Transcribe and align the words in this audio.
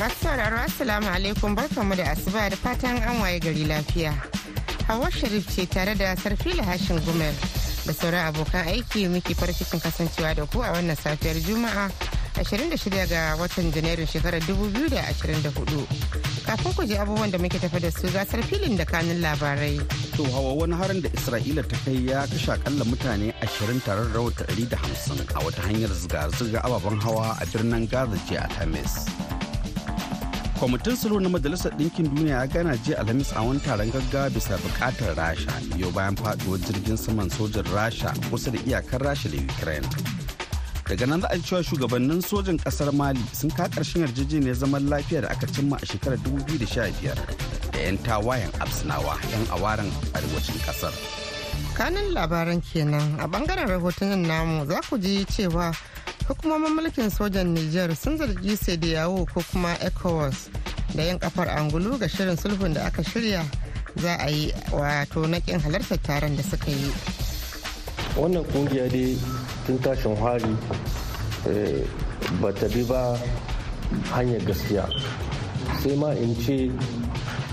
Masu 0.00 0.16
sauraro 0.24 0.56
Assalamu 0.64 1.08
alaikum 1.12 1.54
barkanmu 1.54 1.94
da 1.96 2.04
asuba 2.16 2.48
da 2.50 2.56
fatan 2.56 2.96
an 3.04 3.20
waye 3.20 3.38
gari 3.40 3.64
lafiya. 3.68 4.12
Hawa 4.88 5.10
Sharif 5.10 5.46
ce 5.54 5.66
tare 5.68 5.94
da 5.94 6.14
Sarfila 6.16 6.62
Hashin 6.64 6.96
Gumel 7.04 7.34
da 7.84 7.92
sauran 7.92 8.24
abokan 8.32 8.64
aiki 8.66 9.08
muke 9.12 9.34
farcikin 9.36 9.80
kasancewa 9.80 10.34
da 10.34 10.46
ku 10.46 10.62
a 10.64 10.72
wannan 10.72 10.96
safiyar 10.96 11.36
Juma'a 11.44 11.90
26 12.40 13.08
ga 13.12 13.36
watan 13.36 13.68
Janairun 13.72 14.06
shekarar 14.08 14.40
2024. 14.48 15.84
Kafin 16.48 16.72
ku 16.72 16.82
je 16.88 16.96
abubuwan 16.96 17.30
da 17.30 17.36
muke 17.38 17.60
tafa 17.60 17.78
da 17.80 17.90
su 17.90 18.08
gasar 18.08 18.40
filin 18.48 18.76
da 18.80 18.84
kanin 18.88 19.20
labarai. 19.20 19.76
To 20.16 20.24
hawa 20.32 20.54
wani 20.64 20.74
harin 20.80 21.02
da 21.04 21.08
Isra'ila 21.12 21.60
ta 21.68 21.76
kai 21.84 22.00
ya 22.08 22.24
kashe 22.24 22.48
akalla 22.56 22.84
mutane 22.88 23.34
20 23.44 23.84
tare 23.84 24.08
da 24.08 24.16
rawar 24.16 24.32
150 24.48 25.28
a 25.36 25.44
wata 25.44 25.60
hanyar 25.68 25.92
zirga-zirga 25.92 26.64
ababen 26.64 26.96
hawa 27.04 27.36
a 27.36 27.44
birnin 27.52 27.84
Gaza 27.86 28.16
jiya 28.26 28.48
Alhamis. 28.48 29.04
Kwamitin 30.60 30.96
sulhu 30.96 31.20
na 31.20 31.28
majalisar 31.28 31.72
ɗinkin 31.72 32.14
duniya 32.14 32.36
ya 32.38 32.46
gana 32.46 32.76
jiya 32.76 32.98
alhamis 33.00 33.32
a 33.32 33.40
wani 33.42 33.60
taron 33.60 33.90
gaggawa 33.90 34.28
bisa 34.30 34.56
buƙatar 34.60 35.16
rasha 35.16 35.48
biyo 35.74 35.88
bayan 35.90 36.12
faɗuwar 36.16 36.60
jirgin 36.60 36.96
saman 37.00 37.30
sojin 37.30 37.64
rasha 37.72 38.12
kusa 38.30 38.50
da 38.52 38.58
iyakar 38.68 39.00
rasha 39.00 39.28
da 39.32 39.38
ukraine. 39.40 39.88
Daga 40.84 41.06
nan 41.08 41.20
za 41.20 41.28
a 41.32 41.38
cewa 41.40 41.64
shugabannin 41.64 42.20
sojin 42.20 42.58
ƙasar 42.60 42.92
mali 42.92 43.24
sun 43.32 43.48
ka 43.50 43.68
ƙarshen 43.72 44.04
yarjejeniyar 44.04 44.54
zaman 44.54 44.84
lafiya 44.88 45.22
da 45.22 45.28
aka 45.32 45.46
cimma 45.46 45.76
a 45.80 45.86
shekarar 45.86 46.18
2015 46.28 47.16
da 47.72 47.78
'yan 47.80 47.96
tawayen 48.04 48.52
absinawa 48.60 49.16
'yan 49.32 49.46
awaren 49.56 49.88
arewacin 50.12 50.60
ƙasar. 50.60 50.92
Kanin 51.72 52.12
labaran 52.12 52.60
kenan 52.60 53.16
a 53.18 53.24
ɓangaren 53.24 53.64
rahotannin 53.64 54.28
namu 54.28 54.66
za 54.68 54.80
ku 54.90 54.98
ji 54.98 55.24
cewa 55.24 55.72
hukumomin 56.30 56.74
mulkin 56.78 57.10
sojan 57.10 57.50
niger 57.54 57.90
sun 57.98 58.14
zargi 58.18 58.54
sai 58.56 58.76
da 58.78 58.86
yawo 58.86 59.26
ko 59.34 59.42
kuma 59.50 59.74
ecowas 59.82 60.46
da 60.94 61.02
yin 61.02 61.18
kafar 61.18 61.48
angulu 61.50 61.98
ga 61.98 62.06
shirin 62.08 62.36
sulhun 62.38 62.70
da 62.74 62.86
aka 62.86 63.02
shirya 63.02 63.42
za 63.98 64.14
a 64.14 64.30
yi 64.30 64.52
wato 64.70 65.26
na 65.26 65.40
kin 65.42 65.58
halartar 65.58 65.98
taron 65.98 66.36
da 66.38 66.42
suka 66.42 66.70
yi. 66.70 66.90
Wannan 68.16 68.44
ƙungiya 68.54 68.86
dai 68.90 69.18
tun 69.66 69.78
tashin 69.82 70.14
hari 70.22 70.54
ba 72.40 72.52
ta 72.54 72.66
bi 72.70 72.84
ba 72.86 73.18
hanyar 74.14 74.38
gaskiya. 74.46 74.86
Sai 75.82 75.96
ma 75.98 76.12
in 76.14 76.30
ce 76.46 76.70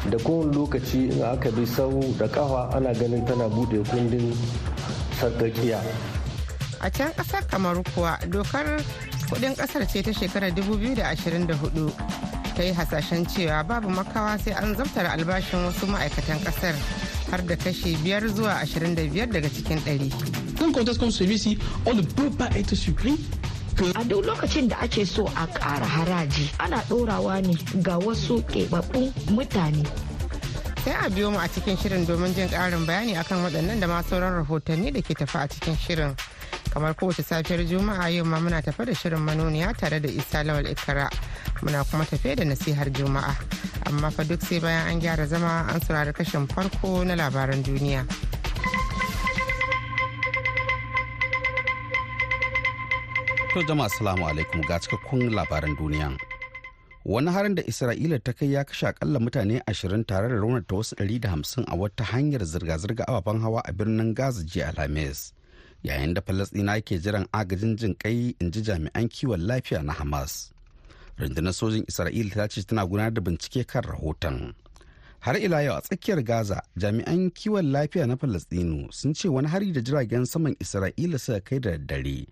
da 0.10 0.18
kowane 0.22 0.54
lokaci 0.54 1.10
in 1.18 1.24
aka 1.26 1.50
bi 1.52 1.66
sau 1.66 1.98
da 2.22 2.28
kafa 2.30 2.70
ana 2.78 2.94
ganin 2.94 3.26
tana 3.26 3.50
buɗe 3.50 3.82
kundin 3.90 4.38
sarkakiya 5.20 5.82
a 6.82 6.90
can 6.90 7.12
ƙasar 7.14 7.48
kamar 7.48 7.76
kuwa 7.96 8.18
dokar 8.30 8.82
kuɗin 9.30 9.56
ƙasar 9.56 9.88
ce 9.88 10.02
ta 10.04 10.12
shekarar 10.12 10.52
2024 10.52 11.92
ta 12.56 12.64
yi 12.64 12.74
hasashen 12.74 13.26
cewa 13.26 13.64
babu 13.68 13.90
makawa 13.90 14.38
sai 14.40 14.52
an 14.54 14.76
zabtar 14.76 15.06
albashin 15.06 15.66
wasu 15.66 15.86
ma'aikatan 15.88 16.40
ƙasar 16.44 16.76
har 17.32 17.42
da 17.46 17.56
kashi 17.56 17.96
biyar 18.04 18.24
zuwa 18.28 18.62
25 18.66 19.32
daga 19.32 19.50
cikin 19.50 19.80
ɗari. 19.86 20.10
Dans 20.58 20.66
le 20.68 20.74
contexte 20.74 21.00
comme 21.00 21.12
celui-ci, 21.12 21.60
on 21.86 21.94
ne 21.94 22.02
peut 22.02 22.32
pas 22.32 22.50
être 22.56 22.74
surpris 22.76 23.20
A 23.96 24.04
duk 24.04 24.26
lokacin 24.26 24.68
da 24.68 24.76
ake 24.82 25.06
so 25.06 25.26
a 25.28 25.46
ƙara 25.48 25.86
haraji 25.86 26.50
ana 26.60 26.78
ɗorawa 26.90 27.42
ne 27.46 27.54
ga 27.84 27.98
wasu 28.00 28.42
keɓaɓɓun 28.50 29.14
mutane. 29.30 29.86
Sai 30.84 30.94
a 31.06 31.10
biyo 31.10 31.30
mu 31.32 31.38
a 31.38 31.48
cikin 31.48 31.78
shirin 31.78 32.06
domin 32.06 32.34
jin 32.34 32.50
ƙarin 32.50 32.86
bayani 32.88 33.14
akan 33.18 33.44
waɗannan 33.46 33.80
da 33.80 33.88
ma 33.88 34.02
sauran 34.02 34.34
rahotanni 34.44 34.92
da 34.92 35.02
ke 35.02 35.14
tafi 35.14 35.38
a 35.38 35.48
cikin 35.48 35.78
shirin. 35.78 36.16
Kamar 36.78 36.94
kowace 36.94 37.24
safiyar 37.26 37.66
juma'a 37.66 38.06
yau 38.14 38.22
ma 38.26 38.38
muna 38.40 38.62
tafe 38.62 38.86
da 38.86 38.94
shirin 38.94 39.18
manoniya 39.26 39.74
tare 39.74 39.98
da 40.00 40.08
isa 40.08 40.44
lawal 40.46 40.62
ikara. 40.70 41.10
Muna 41.66 41.82
kuma 41.90 42.06
tafe 42.06 42.36
da 42.38 42.46
nasihar 42.46 42.94
juma'a. 42.94 43.34
Amma 43.90 44.12
fa 44.14 44.22
duk 44.24 44.40
sai 44.46 44.60
bayan 44.62 44.86
an 44.94 45.02
gyara 45.02 45.26
zama 45.26 45.66
an 45.74 45.82
saurari 45.82 46.14
kashin 46.14 46.46
farko 46.46 47.02
na 47.04 47.16
labaran 47.18 47.64
duniya. 47.66 48.06
To 53.58 53.64
jama'a 53.66 53.90
assalamu 53.90 54.30
alaikum. 54.30 54.62
Ga 54.70 54.78
cikakkun 54.78 55.34
labaran 55.34 55.74
duniya. 55.82 56.14
Wani 57.10 57.32
harin 57.34 57.56
da 57.58 57.64
isra'ila 57.66 58.22
ta 58.24 58.34
kai 58.38 58.54
ya 58.54 58.62
kashe 58.64 58.86
akalla 58.94 59.18
mutane 59.18 59.64
ashirin 59.66 60.06
tare 60.06 60.30
da 60.30 60.36
raunata 60.38 60.76
wasu 60.78 60.94
150 61.02 61.66
a 61.66 61.74
wata 61.76 62.04
hanyar 62.14 62.46
zirga-zirga 62.46 63.10
ababen 63.10 63.42
hawa 63.42 63.66
a 63.66 63.74
birnin 63.74 64.14
gaza 64.14 64.44
jiya 64.46 64.70
alhamis. 64.78 65.34
Yayin 65.84 66.14
da 66.14 66.22
falasɗina 66.22 66.82
ke 66.86 67.00
jiran 67.00 67.28
agajin 67.34 67.76
jin 67.78 67.96
kai 67.96 68.36
in 68.40 68.52
ji 68.52 68.62
jami'an 68.62 69.10
kiwon 69.10 69.42
lafiya 69.48 69.84
na 69.84 69.94
hamas. 69.94 70.52
Rundunar 71.18 71.54
sojin 71.54 71.84
isra'ila 71.88 72.34
ta 72.36 72.48
ce 72.48 72.62
tana 72.66 72.86
gudanar 72.88 73.14
da 73.14 73.22
bincike 73.22 73.66
kan 73.68 73.84
rahoton. 73.84 74.54
Har 75.20 75.36
ila 75.38 75.62
yau 75.64 75.76
a 75.78 75.82
tsakiyar 75.82 76.22
gaza 76.24 76.62
jami'an 76.78 77.32
kiwon 77.32 77.72
lafiya 77.72 78.08
na 78.08 78.16
falasɗinu 78.16 78.94
sun 78.94 79.14
ce 79.14 79.28
wani 79.30 79.48
hari 79.48 79.72
da 79.72 79.82
jiragen 79.82 80.26
saman 80.26 80.56
isra'ila 80.60 81.20
suka 81.20 81.42
kai 81.42 81.60
da 81.60 81.72
daddare 81.72 82.28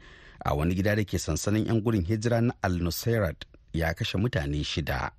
a 0.45 0.55
wani 0.55 0.75
gida 0.75 0.95
da 0.95 1.03
ke 1.03 1.17
sansanin 1.19 1.65
'yan 1.65 1.81
gudun 1.81 2.05
hijira 2.05 2.41
na 2.41 2.53
al-nusairat 2.61 3.45
ya 3.73 3.93
kashe 3.93 4.17
mutane 4.17 4.63
shida. 4.63 5.11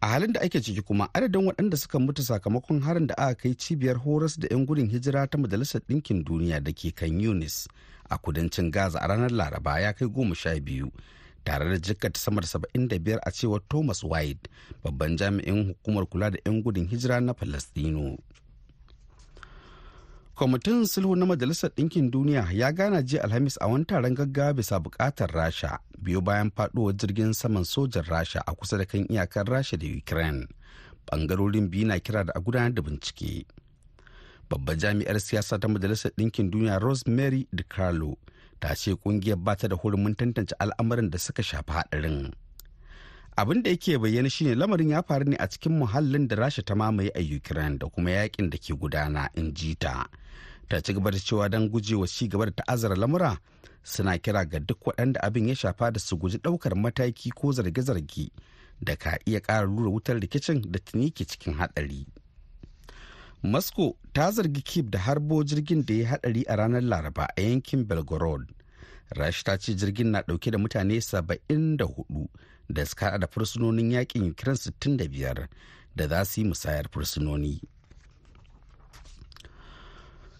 A 0.00 0.06
halin 0.08 0.32
da 0.32 0.40
ake 0.40 0.60
ciki 0.60 0.82
kuma 0.82 1.08
adadin 1.14 1.46
waɗanda 1.46 1.76
suka 1.76 1.98
mutu 1.98 2.22
sakamakon 2.22 2.80
harin 2.80 3.06
da 3.06 3.14
aka 3.18 3.34
kai 3.34 3.54
cibiyar 3.54 3.96
horas 3.96 4.38
da 4.40 4.48
'yan 4.50 4.66
gudun 4.66 4.88
hijira 4.90 5.26
ta 5.26 5.38
majalisar 5.38 5.80
ɗinkin 5.88 6.24
duniya 6.24 6.60
da 6.60 6.72
ke 6.72 6.90
kan 6.94 7.20
yunis 7.20 7.68
a 8.10 8.18
kudancin 8.18 8.70
gaza 8.70 8.98
a 9.00 9.06
ranar 9.06 9.30
laraba 9.30 9.80
ya 9.80 9.92
kai 9.92 10.08
goma 10.08 10.34
sha 10.34 10.56
biyu 10.60 10.90
tare 11.44 11.68
da 11.70 11.78
jikkata 11.78 12.18
sama 12.20 12.40
da 12.40 12.46
saba'in 12.46 12.88
da 12.88 12.98
biyar 12.98 13.20
a 13.26 13.30
cewar 13.30 13.60
thomas 13.68 14.02
white 14.04 14.48
babban 14.84 15.16
jami'in 15.16 15.66
hukumar 15.68 16.06
kula 16.06 16.30
da 16.30 16.38
'yan 16.44 16.62
gudun 16.62 16.88
hijira 16.88 17.20
na 17.20 17.34
falastino 17.34 18.16
kwamitin 20.40 20.86
sulhu 20.88 21.16
na 21.16 21.26
majalisar 21.26 21.70
ɗinkin 21.70 22.10
duniya 22.10 22.48
ya 22.52 22.72
gana 22.72 23.02
jiya 23.02 23.24
alhamis 23.24 23.58
a 23.60 23.66
wani 23.68 23.84
taron 23.84 24.14
gaggawa 24.14 24.52
bisa 24.56 24.80
buƙatar 24.80 25.28
rasha 25.32 25.78
biyu 26.00 26.20
bayan 26.24 26.50
faɗuwar 26.50 26.96
jirgin 26.96 27.32
saman 27.36 27.64
sojan 27.64 28.04
rasha 28.08 28.40
a 28.46 28.54
kusa 28.56 28.78
da 28.78 28.84
kan 28.88 29.04
iyakar 29.10 29.44
rasha 29.44 29.76
da 29.76 29.84
ukraine. 29.86 30.48
Ɓangarorin 31.12 31.68
biyu 31.68 31.86
na 31.86 31.98
kira 32.00 32.24
da 32.24 32.32
a 32.34 32.40
gudanar 32.40 32.72
da 32.74 32.80
bincike. 32.82 33.44
Babbar 34.48 34.76
jami'ar 34.80 35.20
siyasa 35.20 35.58
ta 35.60 35.68
majalisar 35.68 36.12
ɗinkin 36.16 36.48
duniya 36.50 36.80
rosemary 36.80 37.44
DiCarlo 37.52 38.16
ta 38.60 38.72
ce 38.74 38.96
ƙungiyar 38.96 39.36
ba 39.44 39.56
ta 39.56 39.68
da 39.68 39.76
hurumin 39.76 40.16
tantance 40.16 40.54
al'amarin 40.58 41.10
da 41.10 41.18
suka 41.18 41.42
shafi 41.42 41.68
haɗarin. 41.72 42.32
Abin 43.36 43.62
da 43.62 43.70
yake 43.70 43.98
bayyana 44.00 44.30
shine 44.30 44.54
lamarin 44.56 44.88
ya 44.88 45.02
faru 45.02 45.24
ne 45.28 45.36
a 45.36 45.44
cikin 45.48 45.76
muhallin 45.84 46.28
da 46.28 46.36
rasha 46.36 46.64
ta 46.64 46.72
mamaye 46.74 47.10
a 47.14 47.20
ukraine 47.20 47.76
da 47.78 47.88
kuma 47.92 48.10
yaƙin 48.10 48.48
da 48.50 48.56
ke 48.56 48.72
gudana 48.72 49.28
in 49.36 49.52
ji 49.54 49.74
ta. 49.76 50.08
Ta 50.70 50.80
ci 50.80 50.92
gaba 50.94 51.10
da 51.10 51.18
cewa 51.18 51.48
don 51.48 51.68
gujewa 51.68 52.06
ci 52.06 52.28
gaba 52.28 52.44
da 52.46 52.52
ta'azzara 52.62 52.94
lamura 52.96 53.38
suna 53.82 54.18
kira 54.18 54.44
ga 54.46 54.58
duk 54.60 54.78
waɗanda 54.86 55.20
abin 55.22 55.48
ya 55.48 55.54
shafa 55.54 55.90
da 55.90 55.98
su 56.00 56.16
guji 56.16 56.38
ɗaukar 56.38 56.74
mataki 56.76 57.30
ko 57.30 57.52
zarge-zarge 57.52 58.30
da 58.80 58.96
ka 58.96 59.18
iya 59.26 59.40
ƙara 59.40 59.66
lura 59.66 59.90
wutar 59.90 60.20
rikicin 60.20 60.62
da 60.72 60.78
tuni 60.78 61.10
ke 61.10 61.24
cikin 61.26 61.54
haɗari. 61.54 62.06
Moscow 63.42 63.96
ta 64.12 64.30
zargi 64.30 64.62
Kiev 64.62 64.90
da 64.90 64.98
harbo 64.98 65.42
jirgin 65.44 65.82
da 65.86 65.94
ya 65.94 66.08
haɗari 66.08 66.44
a 66.48 66.56
ranar 66.56 66.82
Laraba 66.82 67.26
a 67.36 67.40
yankin 67.42 67.84
Belgorod. 67.84 68.46
Rashi 69.16 69.44
ta 69.44 69.56
ce 69.58 69.74
jirgin 69.74 70.10
na 70.10 70.22
ɗauke 70.22 70.50
da 70.50 70.58
mutane 70.58 71.00
74 71.00 72.28
da 72.68 72.84
suka 72.86 73.18
da 73.18 73.26
fursunonin 73.26 73.90
yaƙin 73.90 74.30
Ukraine 74.30 74.56
65 74.56 75.48
da 75.96 76.06
za 76.08 76.24
su 76.24 76.40
yi 76.40 76.46
musayar 76.46 76.86
fursunoni. 76.92 77.60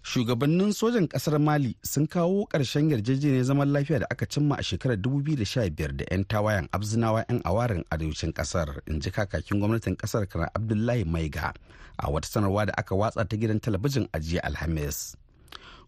Shugabannin 0.02 0.72
sojan 0.72 1.08
ƙasar 1.08 1.38
mali 1.38 1.76
sun 1.82 2.06
kawo 2.06 2.46
ƙarshen 2.48 2.90
yarjejeniyar 2.90 3.44
zaman 3.44 3.72
lafiya 3.72 3.98
da 4.00 4.06
aka 4.10 4.26
cimma 4.26 4.56
a 4.56 4.62
shekarar 4.62 4.96
2015 4.96 5.96
da 5.96 6.04
'yan 6.10 6.24
tawayen 6.24 6.68
abzinawa 6.72 7.24
'yan 7.28 7.40
awarin 7.44 7.84
arewacin 7.90 8.32
ƙasar 8.32 8.80
in 8.86 9.00
ji 9.00 9.10
kakakin 9.10 9.60
gwamnatin 9.60 9.96
ƙasar 9.96 10.26
kana 10.28 10.48
abdullahi 10.54 11.04
maiga 11.04 11.52
a 11.98 12.10
wata 12.10 12.28
sanarwa 12.28 12.66
da 12.66 12.72
aka 12.78 12.94
watsa 12.94 13.24
ta 13.28 13.36
gidan 13.36 13.60
talabijin 13.60 14.08
a 14.12 14.18
jiya 14.20 14.40
alhamis. 14.42 15.16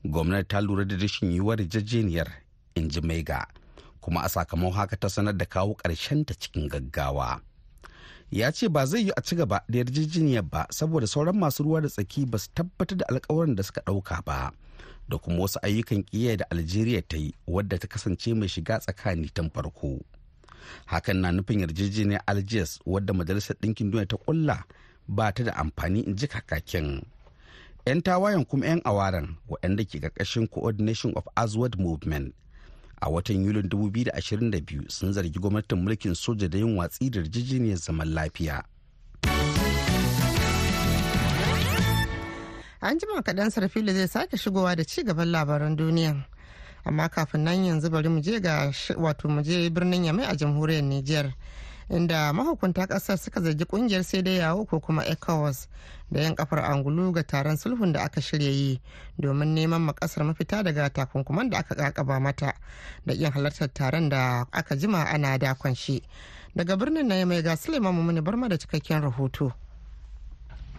Gwamnati 0.04 0.48
ta 0.48 0.60
lura 0.60 0.84
da 0.84 0.96
rashin 0.96 1.32
yiwuwar 1.32 1.58
yarjejeniyar 1.60 2.28
in 2.74 2.88
ji 2.90 3.00
maiga 3.00 3.46
kuma 4.00 4.20
a 4.24 4.28
sakamakon 4.28 4.72
haka 4.76 4.96
ta 4.96 5.08
sanar 5.08 5.36
da 5.36 5.44
kawo 5.46 5.74
ƙarshen 5.80 6.24
ta 6.26 6.34
cikin 6.34 6.68
gaggawa. 6.68 7.40
Ya 8.32 8.48
ce 8.52 8.68
ba 8.68 8.86
zai 8.86 9.04
yi 9.04 9.12
a 9.16 9.20
ci 9.20 9.36
gaba 9.36 9.60
da 9.68 9.78
yarjejeniyar 9.78 10.42
ba 10.48 10.66
saboda 10.70 11.06
sauran 11.06 11.36
masu 11.36 11.62
ruwa 11.62 11.80
da 11.80 11.88
tsaki 11.88 12.24
ba 12.26 12.38
su 12.38 12.48
tabbatar 12.54 12.98
da 12.98 13.04
alkawarin 13.08 13.54
da 13.54 13.62
suka 13.62 13.80
ɗauka 13.84 14.22
ba 14.24 14.52
da 15.08 15.18
kuma 15.18 15.42
wasu 15.42 15.58
ayyukan 15.62 16.02
ƙiyayya 16.04 16.36
da 16.36 16.44
algeria 16.50 17.02
ta 17.02 17.16
yi 17.16 17.34
wadda 17.46 17.78
ta 17.78 17.86
kasance 17.88 18.34
mai 18.34 18.48
shiga 18.48 18.78
tsakani 18.80 19.28
tun 19.28 19.50
farko. 19.50 20.00
Hakan 20.86 21.20
na 21.20 21.32
nufin 21.32 21.60
yarjejeniyar 21.60 22.22
algiers 22.26 22.80
wadda 22.86 23.12
majalisar 23.12 23.56
ɗinkin 23.60 23.90
duniya 23.90 24.06
ta 24.08 24.16
kulla 24.16 24.64
ba 25.08 25.32
ta 25.32 25.44
da 25.44 25.52
amfani 25.52 26.00
in 26.06 26.16
ji 26.16 26.26
kakakin. 26.26 27.04
'yan 27.86 28.00
tawayen 28.02 28.44
kuma 28.48 28.66
'yan 28.66 28.80
awaran 28.84 29.36
waɗanda 29.48 29.84
ke 29.84 29.98
ƙarƙashin 30.00 30.48
coordination 30.48 31.12
of 31.16 31.28
azwad 31.36 31.76
movement 31.78 32.32
a 33.02 33.10
watan 33.10 33.42
yulin 33.44 33.66
2022 33.68 34.88
sun 34.88 35.12
zargi 35.12 35.38
gwamnatin 35.38 35.78
mulkin 35.82 36.14
soja 36.14 36.48
da 36.48 36.58
yin 36.58 36.76
watsi 36.78 37.10
da 37.10 37.18
yarjejeniyar 37.18 37.76
zaman 37.78 38.14
lafiya. 38.14 38.62
An 42.80 42.98
jima 42.98 43.22
kaɗan 43.22 43.50
sarfili 43.50 43.92
zai 43.94 44.08
sake 44.08 44.36
shigowa 44.36 44.76
da 44.76 44.84
ci 44.84 45.02
gaban 45.04 45.28
labaran 45.30 45.76
duniya. 45.76 46.24
Amma 46.84 47.08
kafin 47.08 47.44
nan 47.44 47.64
yanzu 47.64 47.90
bari 47.90 48.08
mu 48.08 48.20
je 48.20 48.40
ga 48.40 48.70
wato 48.96 49.28
mu 49.28 49.42
je 49.42 49.70
birnin 49.70 50.04
yamai 50.04 50.24
a 50.26 50.34
jamhuriyar 50.36 50.82
niger 50.82 51.32
inda 51.90 52.32
mahukunta 52.32 52.86
ƙasar 52.86 53.18
suka 53.18 53.40
zargi 53.40 53.64
ƙungiyar 53.64 54.02
sai 54.04 54.22
dai 54.22 54.38
yawo 54.38 54.64
ko 54.66 54.80
kuma 54.80 55.02
ecowas 55.04 55.68
da 56.12 56.20
yan 56.20 56.34
kafar 56.36 56.58
angulu 56.64 57.12
ga 57.12 57.22
taron 57.22 57.56
sulhun 57.56 57.92
da 57.92 58.02
aka 58.04 58.20
shirya 58.20 58.50
yi 58.50 58.80
domin 59.18 59.54
neman 59.54 59.80
makasar 59.82 60.24
mafita 60.24 60.62
daga 60.62 60.90
takunkuman 60.90 61.50
da 61.50 61.58
aka 61.58 61.74
kakaba 61.74 62.20
mata 62.20 62.52
da 63.06 63.14
yin 63.14 63.32
halartar 63.32 63.68
taron 63.72 64.08
da 64.08 64.44
aka 64.52 64.76
jima 64.76 65.04
ana 65.08 65.38
dakon 65.38 65.74
shi. 65.74 66.02
Daga 66.56 66.76
birnin 66.76 67.08
na 67.08 67.24
mai 67.24 67.42
ga 67.42 67.56
suleiman 67.56 67.94
mumuni 67.94 68.20
barma 68.20 68.48
da 68.48 68.56
cikakken 68.56 69.00
rahoto. 69.02 69.52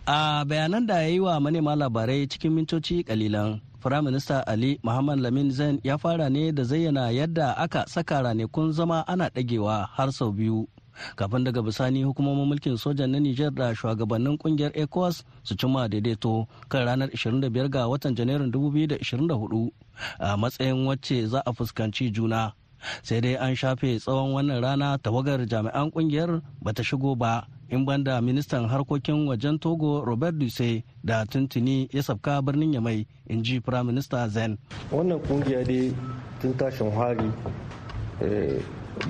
A 0.05 0.45
bayanan 0.45 0.85
da 0.85 1.01
ya 1.01 1.07
yi 1.07 1.19
wa 1.19 1.39
manema 1.39 1.75
labarai 1.75 2.27
cikin 2.29 2.51
mintoci 2.53 3.03
kalilan 3.03 3.61
firaminista 3.81 4.45
ali 4.47 4.79
muhammad 4.83 5.19
lamin 5.19 5.51
zain 5.51 5.79
ya 5.83 5.97
fara 5.97 6.29
ne 6.29 6.51
da 6.51 6.63
zayyana 6.63 7.09
yadda 7.11 7.57
aka 7.57 7.85
saka 7.87 8.21
ranakun 8.21 8.71
zama 8.71 9.01
ana 9.07 9.29
ɗagewa 9.29 9.87
har 9.97 10.11
sau 10.11 10.31
biyu. 10.31 10.67
Kafin 11.15 11.43
daga 11.43 11.61
bisani 11.61 12.03
hukumomin 12.03 12.47
mulkin 12.47 12.77
sojan 12.77 13.11
na 13.11 13.19
niger 13.19 13.51
da 13.51 13.73
shugabannin 13.75 14.37
ƙungiyar 14.37 14.71
ecowas 14.73 15.23
su 15.43 15.55
cimma 15.55 15.87
daidaito 15.89 16.47
kan 16.69 16.85
ranar 16.85 17.09
25 17.09 17.69
ga 17.69 17.87
watan 17.87 18.15
janairun 18.15 18.51
2024 18.51 19.71
a 20.19 20.37
matsayin 20.37 20.85
wacce 20.87 21.27
za 21.27 21.41
a 21.45 21.53
fuskanci 21.53 22.11
juna. 22.11 22.53
Sai 23.01 23.21
dai 23.21 23.35
an 23.39 23.55
shafe 23.55 23.99
tsawon 23.99 24.33
wannan 24.33 24.61
rana 24.61 24.97
tawagar 24.99 25.45
jami'an 25.47 25.91
ƙungiyar 25.91 26.41
bata 26.61 26.83
shigo 26.83 27.15
ba 27.17 27.47
in 27.69 27.85
banda 27.85 28.21
ministan 28.21 28.67
harkokin 28.67 29.25
wajen 29.27 29.59
togo 29.59 30.03
robert 30.05 30.35
duse 30.37 30.83
da 31.03 31.25
tuntuni 31.25 31.87
ya 31.93 32.01
sabka 32.03 32.41
birnin 32.43 32.73
yamai 32.73 33.05
in 33.27 33.43
ji 33.43 33.59
prime 33.59 33.87
minister 33.87 34.27
zen. 34.29 34.57
Wannan 34.91 35.19
ƙungiya 35.23 35.63
dai 35.65 35.95
tun 36.41 36.53
tashin 36.53 36.91
hari 36.91 37.31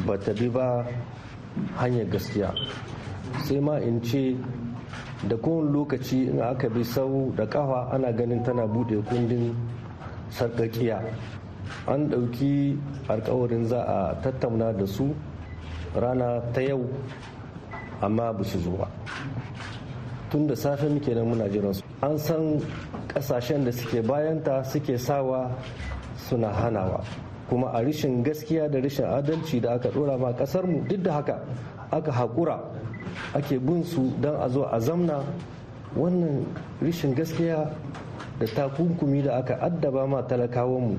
ba 0.05 0.17
ta 0.17 0.31
bi 0.33 0.47
ba 0.49 0.85
hanyar 1.77 2.05
gaskiya. 2.09 2.53
Sai 3.45 3.59
ma 3.59 3.77
in 3.79 4.01
ce 4.03 4.35
da 5.27 5.35
kowane 5.37 5.71
lokaci 5.71 6.27
in 6.29 6.41
aka 6.41 6.69
bi 6.69 6.83
sau 6.83 7.31
da 7.35 7.45
kafa 7.45 7.89
ana 7.93 8.11
ganin 8.11 8.43
tana 8.43 8.67
buɗe 8.67 9.01
kundin 9.07 9.55
sarkakiya 10.29 10.99
an 11.87 12.09
ɗauki 12.09 12.77
alkawarin 13.07 13.65
za 13.65 13.81
a 13.85 14.15
tattauna 14.21 14.73
da 14.73 14.85
su 14.85 15.13
rana 15.95 16.41
ta 16.53 16.61
yau 16.61 16.83
amma 18.01 18.33
ba 18.33 18.43
su 18.43 18.59
zo 18.59 18.71
ba. 18.71 18.87
Tun 20.29 20.47
da 20.47 20.55
safe 20.55 20.87
muke 20.89 21.13
nan 21.13 21.25
muna 21.27 21.47
jiran 21.47 21.73
su. 21.73 21.83
An 22.01 22.17
san 22.17 22.59
ƙasashen 23.07 23.63
da 23.63 23.71
suke 23.71 24.01
bayanta 24.03 24.63
suke 24.65 24.97
sawa 24.97 25.51
suna 26.17 26.49
hanawa. 26.51 27.03
Kuma 27.53 27.69
a 27.69 27.83
rishin 27.85 28.23
gaskiya 28.25 28.65
da 28.71 28.79
rishin 28.81 29.05
adalci 29.05 29.61
da 29.61 29.73
aka 29.77 29.89
dora 29.93 30.17
ma 30.17 30.33
ƙasar 30.33 30.65
mu 30.65 30.81
duk 30.89 31.03
da 31.03 31.13
haka 31.13 31.37
aka 31.91 32.11
haƙura 32.11 32.57
ake 33.35 33.59
bin 33.61 33.83
su 33.83 34.09
don 34.19 34.41
a 34.41 34.49
zo 34.49 34.63
a 34.65 34.79
zamna. 34.79 35.21
Wannan 35.95 36.45
rishin 36.81 37.13
gaskiya 37.13 37.69
da 38.39 38.45
takunkumi 38.47 39.21
da 39.23 39.37
aka 39.37 39.53
addaba 39.61 40.07
ma 40.09 40.21
talakawanmu 40.23 40.97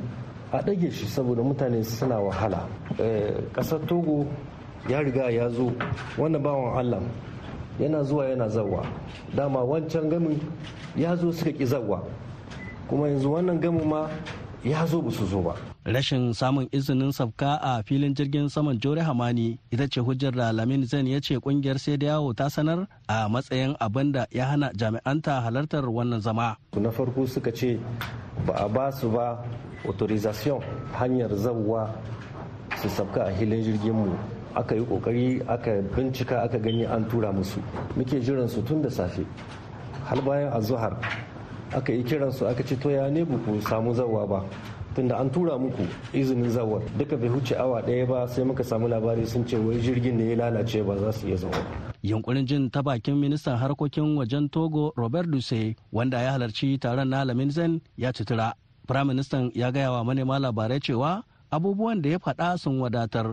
a 0.52 0.62
ɗage 0.62 0.92
shi 0.92 1.06
saboda 1.10 1.42
mutane 1.42 1.82
suna 1.84 2.20
wahala. 2.22 2.68
Ƙasar 3.52 3.80
togo 3.88 4.24
ya 4.88 5.00
riga 5.02 5.30
ya 5.32 5.48
zo 5.50 5.72
wannan 6.16 6.38
bawan 6.42 6.78
allah 6.78 7.00
yana 7.80 8.04
zuwa 8.04 8.28
yana 8.30 8.46
zawa 8.48 8.86
dama 9.34 9.58
wancan 9.64 10.08
gamin 10.08 10.38
ya 10.94 11.16
zo 11.16 11.32
suka 11.32 11.50
ƙi 11.50 11.66
zawa 11.66 12.04
kuma 12.88 13.08
yanzu 13.08 13.26
wannan 13.32 13.58
gamin 13.60 13.88
ma 13.88 14.06
ya 14.62 14.86
zo 14.86 15.02
ba 15.02 15.10
su 15.10 15.26
zo 15.26 15.40
ba. 15.42 15.73
Rashin 15.84 16.32
samun 16.32 16.68
izinin 16.72 17.12
sabka 17.12 17.60
a 17.60 17.82
filin 17.84 18.14
jirgin 18.16 18.48
saman 18.48 18.78
jore 18.80 19.00
hamani 19.04 19.58
ita 19.70 19.84
ce 19.88 20.00
hujjar 20.00 20.32
da 20.32 20.52
lamin 20.52 20.84
zan 20.86 21.06
ya 21.06 21.20
ce 21.20 21.36
ƙungiyar 21.36 21.78
sai 21.78 21.96
da 21.96 22.06
yawo 22.06 22.32
ta 22.34 22.48
sanar 22.48 22.86
a 23.08 23.28
matsayin 23.28 23.76
abin 23.80 24.12
da 24.12 24.24
ya 24.30 24.46
hana 24.46 24.72
jami'anta 24.72 25.44
halartar 25.44 25.84
wannan 25.84 26.20
zama. 26.20 26.56
Na 26.80 26.90
farko 26.90 27.26
suka 27.28 27.52
ce 27.52 27.78
ba 28.46 28.54
a 28.64 28.68
ba 28.68 28.90
su 28.92 29.10
ba 29.10 29.44
authorization 29.84 30.60
hanyar 30.96 31.28
zawwa 31.36 31.92
su 32.80 32.88
sabka 32.88 33.28
a 33.28 33.32
filin 33.36 33.60
jirgin 33.62 33.92
mu. 33.92 34.16
Aka 34.56 34.74
yi 34.76 34.84
ƙoƙari 34.86 35.42
aka 35.48 35.82
bincika 35.94 36.42
aka 36.44 36.58
gani 36.58 36.84
an 36.86 37.04
tura 37.10 37.32
musu. 37.32 37.60
Muke 37.96 38.20
jiran 38.24 38.48
su 38.48 38.62
tun 38.62 38.80
da 38.80 38.88
safe. 38.88 39.26
Har 40.04 40.22
bayan 40.22 40.52
azuhar 40.52 40.96
aka 41.76 41.92
yi 41.92 42.02
kiransu 42.04 42.46
aka 42.48 42.62
ce 42.64 42.76
to 42.80 42.88
ya 42.88 43.08
ne 43.10 43.24
ku 43.26 43.60
samu 43.60 43.92
zawwa 43.92 44.26
ba? 44.28 44.40
Tunda 44.94 45.18
an 45.18 45.30
tura 45.30 45.58
muku 45.58 45.86
izinin 46.12 46.50
zawar. 46.50 46.82
Duka 46.98 47.16
bai 47.16 47.28
huce 47.28 47.54
awa 47.58 47.82
ɗaya 47.82 48.06
ba 48.08 48.28
sai 48.28 48.44
muka 48.44 48.64
samu 48.64 48.88
labari 48.88 49.26
sun 49.26 49.44
ce 49.46 49.56
wai 49.56 49.80
jirgin 49.80 50.18
da 50.18 50.24
ya 50.24 50.36
lalace 50.36 50.82
ba 50.86 50.96
za 50.98 51.12
su 51.12 51.26
iya 51.28 51.36
zawa 51.36 51.56
yunkurin 52.04 52.46
jin 52.46 52.70
ta 52.70 52.82
bakin 52.82 53.16
ministan 53.16 53.56
harkokin 53.56 54.16
wajen 54.16 54.48
togo 54.48 54.92
robert 54.96 55.26
duse 55.30 55.74
wanda 55.92 56.20
ya 56.22 56.32
halarci 56.36 56.78
taron 56.78 57.08
na 57.08 57.24
laminzen 57.24 57.80
ya 57.96 58.12
citira 58.12 58.54
firaministan 58.86 59.50
ya 59.54 59.72
gaya 59.72 59.90
wa 59.92 60.04
manema 60.04 60.38
labarai 60.38 60.80
cewa 60.80 61.24
abubuwan 61.54 62.02
da 62.02 62.08
ya 62.10 62.18
faɗa 62.18 62.58
sun 62.58 62.80
wadatar. 62.80 63.32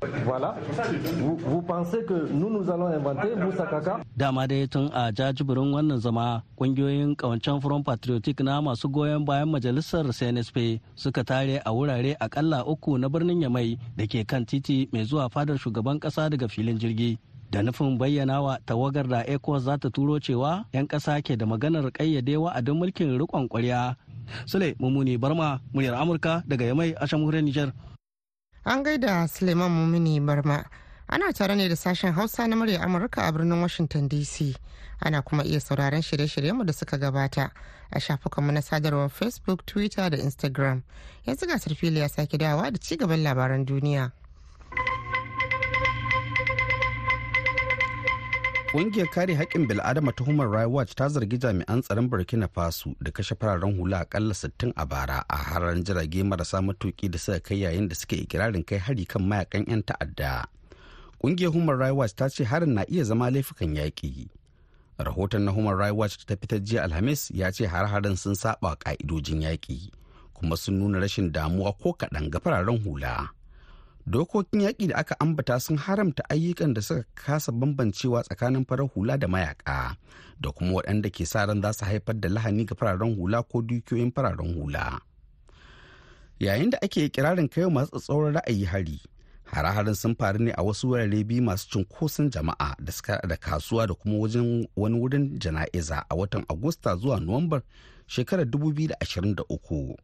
Dama 4.18 4.47
dai 4.47 4.68
tun 4.68 4.89
a 4.94 5.12
jajibirin 5.12 5.73
wannan 5.73 5.97
zama 5.99 6.44
ƙungiyoyin 6.57 7.16
kawancen 7.16 7.61
Front 7.61 7.85
Patriotic 7.85 8.40
na 8.44 8.61
masu 8.61 8.90
goyon 8.90 9.25
bayan 9.25 9.49
majalisar 9.49 10.06
CNSP 10.13 10.80
suka 10.95 11.23
tare 11.23 11.61
a 11.66 11.71
wurare 11.73 12.16
akalla 12.19 12.63
uku 12.68 12.97
na 12.97 13.07
birnin 13.09 13.42
Yamai 13.42 13.80
da 13.97 14.06
ke 14.06 14.28
kan 14.28 14.45
titi 14.45 14.87
mai 14.94 15.04
zuwa 15.04 15.30
fadar 15.30 15.57
shugaban 15.57 15.99
ƙasa 15.99 16.30
daga 16.30 16.47
filin 16.47 16.78
jirgi. 16.78 17.18
Da 17.51 17.61
nufin 17.61 17.97
bayyana 17.97 18.42
wa 18.42 18.57
tawagar 18.66 19.07
da 19.09 19.23
ECOWAS 19.28 19.63
za 19.68 19.78
ta 19.78 19.90
turo 19.90 20.19
cewa 20.19 20.63
'yan 20.73 20.87
ƙasa 20.87 21.19
ke 21.23 21.35
da 21.35 21.45
maganar 21.45 21.92
ƙayyade 21.92 22.37
wa'adin 22.37 22.78
mulkin 22.80 23.18
riƙon 23.19 23.49
ƙwarya. 23.49 23.95
Sule 24.45 24.75
Mumuni 24.80 25.18
Barma, 25.18 25.59
muryar 25.73 25.95
Amurka 25.99 26.44
daga 26.47 26.63
Yamai 26.66 26.95
a 26.95 27.04
Shamhuriyar 27.07 27.44
Nijar. 27.44 27.73
An 28.65 28.83
gaida 28.83 29.27
Suleiman 29.27 29.71
Mumini 29.71 30.19
Barma. 30.19 30.63
Ana 31.09 31.33
tare 31.33 31.56
ne 31.56 31.68
da 31.68 31.75
sashen 31.75 32.13
Hausa 32.13 32.47
na 32.47 32.56
murya 32.56 32.80
Amurka 32.81 33.27
a 33.27 33.31
birnin 33.31 33.59
Washington 33.61 34.07
DC. 34.07 34.56
Ana 35.01 35.21
kuma 35.23 35.44
iya 35.44 35.59
sauraron 35.59 36.01
shirye-shiryenmu 36.01 36.65
da 36.65 36.71
suka 36.73 36.97
gabata 36.97 37.49
a 37.91 37.99
shafukanmu 37.99 38.51
na 38.53 38.61
sadarwar 38.61 39.09
Facebook, 39.09 39.65
Twitter 39.65 40.09
da 40.09 40.18
Instagram. 40.18 40.83
Yanzu 41.25 41.47
gasar 41.47 41.75
fili 41.75 41.99
ya 41.99 42.07
sake 42.09 42.37
dawa 42.37 42.71
da 42.71 42.77
ci 42.77 42.97
gaban 42.97 43.23
labaran 43.23 43.65
duniya. 43.65 44.11
Ƙungiyar 48.71 49.07
kare 49.11 49.35
haƙƙin 49.35 49.68
bil'adama 49.68 50.16
ta 50.16 50.23
Human 50.23 50.47
Rights 50.49 50.69
Watch 50.71 50.95
ta 50.95 51.09
zargi 51.09 51.37
jami'an 51.37 51.81
tsaron 51.83 52.07
Burkina 52.09 52.47
Faso 52.47 52.95
da 53.04 53.11
kashe 53.11 53.35
fararen 53.35 53.75
hula 53.78 54.06
akalla 54.06 54.33
60 54.33 54.71
a 54.78 54.85
bara 54.85 55.25
a 55.30 55.35
harar 55.37 55.75
jirage 55.75 56.23
marasa 56.23 56.61
matuƙi 56.63 57.11
da 57.11 57.18
suka 57.19 57.40
kai 57.42 57.56
yayin 57.68 57.90
da 57.90 57.95
suke 57.95 58.16
ikirarin 58.23 58.63
kai 58.66 58.78
hari 58.78 59.04
kan 59.06 59.21
mayaƙan 59.28 59.68
'yan 59.68 59.83
ta'adda. 59.83 60.45
Ƙungiyar 61.21 61.51
Human 61.54 61.78
Rights 61.78 61.95
Watch 61.95 62.16
ta 62.16 62.30
ce 62.30 62.44
harin 62.45 62.73
na 62.73 62.85
iya 62.87 63.04
zama 63.04 63.28
laifukan 63.30 63.75
yaƙi. 63.75 64.30
Rahoton 64.99 65.42
na 65.44 65.51
Human 65.51 65.75
Rights 65.75 65.95
Watch 65.95 66.25
ta 66.25 66.35
fitar 66.40 66.59
jiya 66.63 66.83
Alhamis 66.87 67.28
ya 67.35 67.51
ce 67.51 67.68
har-harin 67.68 68.16
sun 68.18 68.35
saba 68.35 68.75
ƙa'idojin 68.80 69.42
yaƙi 69.44 69.92
kuma 70.33 70.56
sun 70.57 70.80
nuna 70.80 70.99
rashin 71.04 71.31
damuwa 71.31 71.75
ko 71.78 71.92
kaɗan 71.94 72.30
ga 72.31 72.40
fararen 72.40 72.80
hula. 72.83 73.30
Dokokin 74.07 74.61
yaƙi 74.61 74.87
da 74.87 74.95
aka 74.95 75.15
ambata 75.19 75.59
sun 75.59 75.77
haramta 75.77 76.23
ayyukan 76.29 76.73
da 76.73 76.81
suka 76.81 77.03
kasa 77.15 77.51
bambancewa 77.51 78.23
tsakanin 78.23 78.65
farar 78.65 78.87
hula 78.93 79.17
da 79.17 79.27
mayaka 79.27 79.95
da 80.41 80.51
kuma 80.51 80.71
waɗanda 80.81 81.09
ke 81.11 81.25
sa 81.25 81.45
ran 81.45 81.61
za 81.61 81.73
su 81.73 81.85
haifar 81.85 82.19
da 82.19 82.29
lahani 82.29 82.65
ga 82.65 82.75
fararen 82.75 83.15
hula 83.15 83.43
ko 83.43 83.61
dukiyoyin 83.61 84.11
fararen 84.11 84.53
hula. 84.57 84.99
Yayin 86.39 86.69
da 86.69 86.77
ake 86.81 87.09
kirarin 87.13 87.47
kai 87.49 87.69
masu 87.69 87.91
tsatsauran 87.91 88.33
ra'ayi 88.41 88.65
hari 88.65 88.99
hare-haren 89.51 89.95
sun 89.95 90.15
faru 90.15 90.39
ne 90.39 90.51
a 90.57 90.63
wasu 90.63 90.89
wurare 90.89 91.23
biyu 91.23 91.43
masu 91.43 91.69
cunkoson 91.69 92.29
jama'a 92.31 92.75
da 92.79 92.91
suka 92.91 93.21
da 93.27 93.37
kasuwa 93.37 93.87
da 93.87 93.93
kuma 93.93 94.17
wajen 94.17 94.67
wani 94.75 94.97
wurin 94.99 95.39
jana'iza 95.39 96.05
a 96.09 96.15
watan 96.15 96.45
agusta 96.49 96.95
zuwa 96.95 97.19
nuwambar 97.19 97.61
shekarar 98.07 98.45
2023 98.45 99.95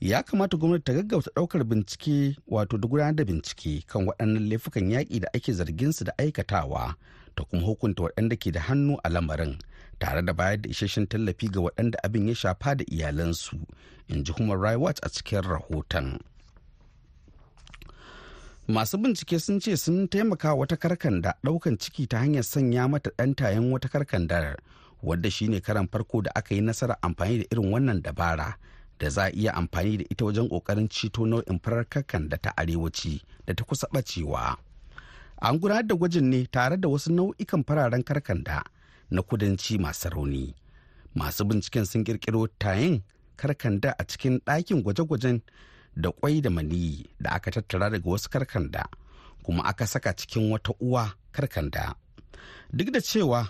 ya 0.00 0.22
kamata 0.22 0.56
gwamnati 0.56 0.84
ta 0.84 0.92
gaggauta 0.92 1.30
ɗaukar 1.34 1.64
bincike 1.64 2.36
wato 2.48 2.78
da 2.78 2.88
gudanar 2.88 3.14
da 3.14 3.24
bincike 3.24 3.82
kan 3.86 4.06
waɗannan 4.06 4.48
laifukan 4.48 4.90
yaƙi 4.90 5.20
da 5.20 5.28
ake 5.34 5.52
zargin 5.52 5.92
su 5.92 6.04
da 6.04 6.12
aikatawa 6.18 6.94
ta 7.34 7.44
kuma 7.44 7.62
hukunta 7.66 8.02
waɗanda 8.02 8.36
ke 8.36 8.52
da 8.52 8.60
hannu 8.60 8.96
a 9.04 9.08
lamarin 9.08 9.58
tare 9.98 10.22
da 10.22 10.32
bayar 10.32 10.60
da 10.60 10.68
isasshen 10.70 11.06
tallafi 11.06 11.48
ga 11.48 11.60
waɗanda 11.60 11.98
abin 12.04 12.28
ya 12.28 12.34
shafa 12.34 12.74
da 12.76 12.84
iyalansu 12.84 13.56
in 14.08 14.24
ji 14.24 14.32
human 14.32 14.60
rights 14.60 14.78
watch 14.80 14.98
a 15.02 15.08
cikin 15.08 15.42
rahoton. 15.42 16.18
Masu 18.68 18.98
bincike 18.98 19.40
sun 19.40 19.60
ce 19.60 19.76
sun 19.76 20.08
taimaka 20.08 20.54
wata 20.54 20.76
karkanda 20.76 21.34
ɗaukan 21.44 21.78
ciki 21.78 22.06
ta 22.08 22.18
hanyar 22.18 22.42
sanya 22.44 22.88
mata 22.88 23.10
ɗantayen 23.16 23.70
wata 23.72 23.88
karkandar 23.88 24.56
wadda 25.02 25.30
shine 25.30 25.60
karan 25.60 25.88
farko 25.88 26.22
da 26.22 26.30
aka 26.34 26.54
yi 26.54 26.60
nasarar 26.60 26.98
amfani 27.02 27.38
da 27.38 27.44
irin 27.50 27.72
wannan 27.72 28.02
dabara 28.02 28.56
da 28.98 29.08
za 29.10 29.24
a 29.24 29.30
iya 29.30 29.54
amfani 29.54 29.96
da 29.98 30.04
ita 30.10 30.24
wajen 30.24 30.48
ƙoƙarin 30.48 30.88
ceto 30.88 31.26
nau'in 31.26 31.58
farar 31.62 31.86
da 32.28 32.36
ta 32.36 32.52
arewaci 32.56 33.20
da 33.46 33.54
ta 33.54 33.64
kusa 33.64 33.86
bacewa. 33.92 34.56
An 35.42 35.58
gudanar 35.58 35.86
da 35.86 35.94
gwajin 35.94 36.30
ne 36.30 36.46
tare 36.46 36.76
da 36.76 36.88
wasu 36.88 37.12
nau'ikan 37.12 37.64
fararen 37.64 38.02
karkanda 38.02 38.62
na 39.10 39.22
kudanci 39.22 39.78
masu 39.78 40.08
rauni. 40.10 40.54
Masu 41.14 41.44
binciken 41.44 41.84
sun 41.86 42.04
kirkiro 42.04 42.46
tayin 42.58 43.02
karkanda 43.36 43.94
a 43.98 44.04
cikin 44.04 44.40
ɗakin 44.46 44.82
gwaje-gwajen 44.82 45.40
da 45.96 46.10
kwai 46.12 46.40
da 46.40 46.50
maniyi 46.50 47.04
da 47.20 47.30
aka 47.30 47.50
tattara 47.50 47.90
daga 47.90 48.10
wasu 48.10 48.28
karkanda 48.30 48.88
kuma 49.42 49.62
aka 49.64 49.86
saka 49.86 50.12
cikin 50.16 50.50
wata 50.52 50.72
uwa 50.80 51.12
karkanda. 51.32 51.94
Duk 52.72 52.90
da 52.92 53.00
cewa 53.00 53.48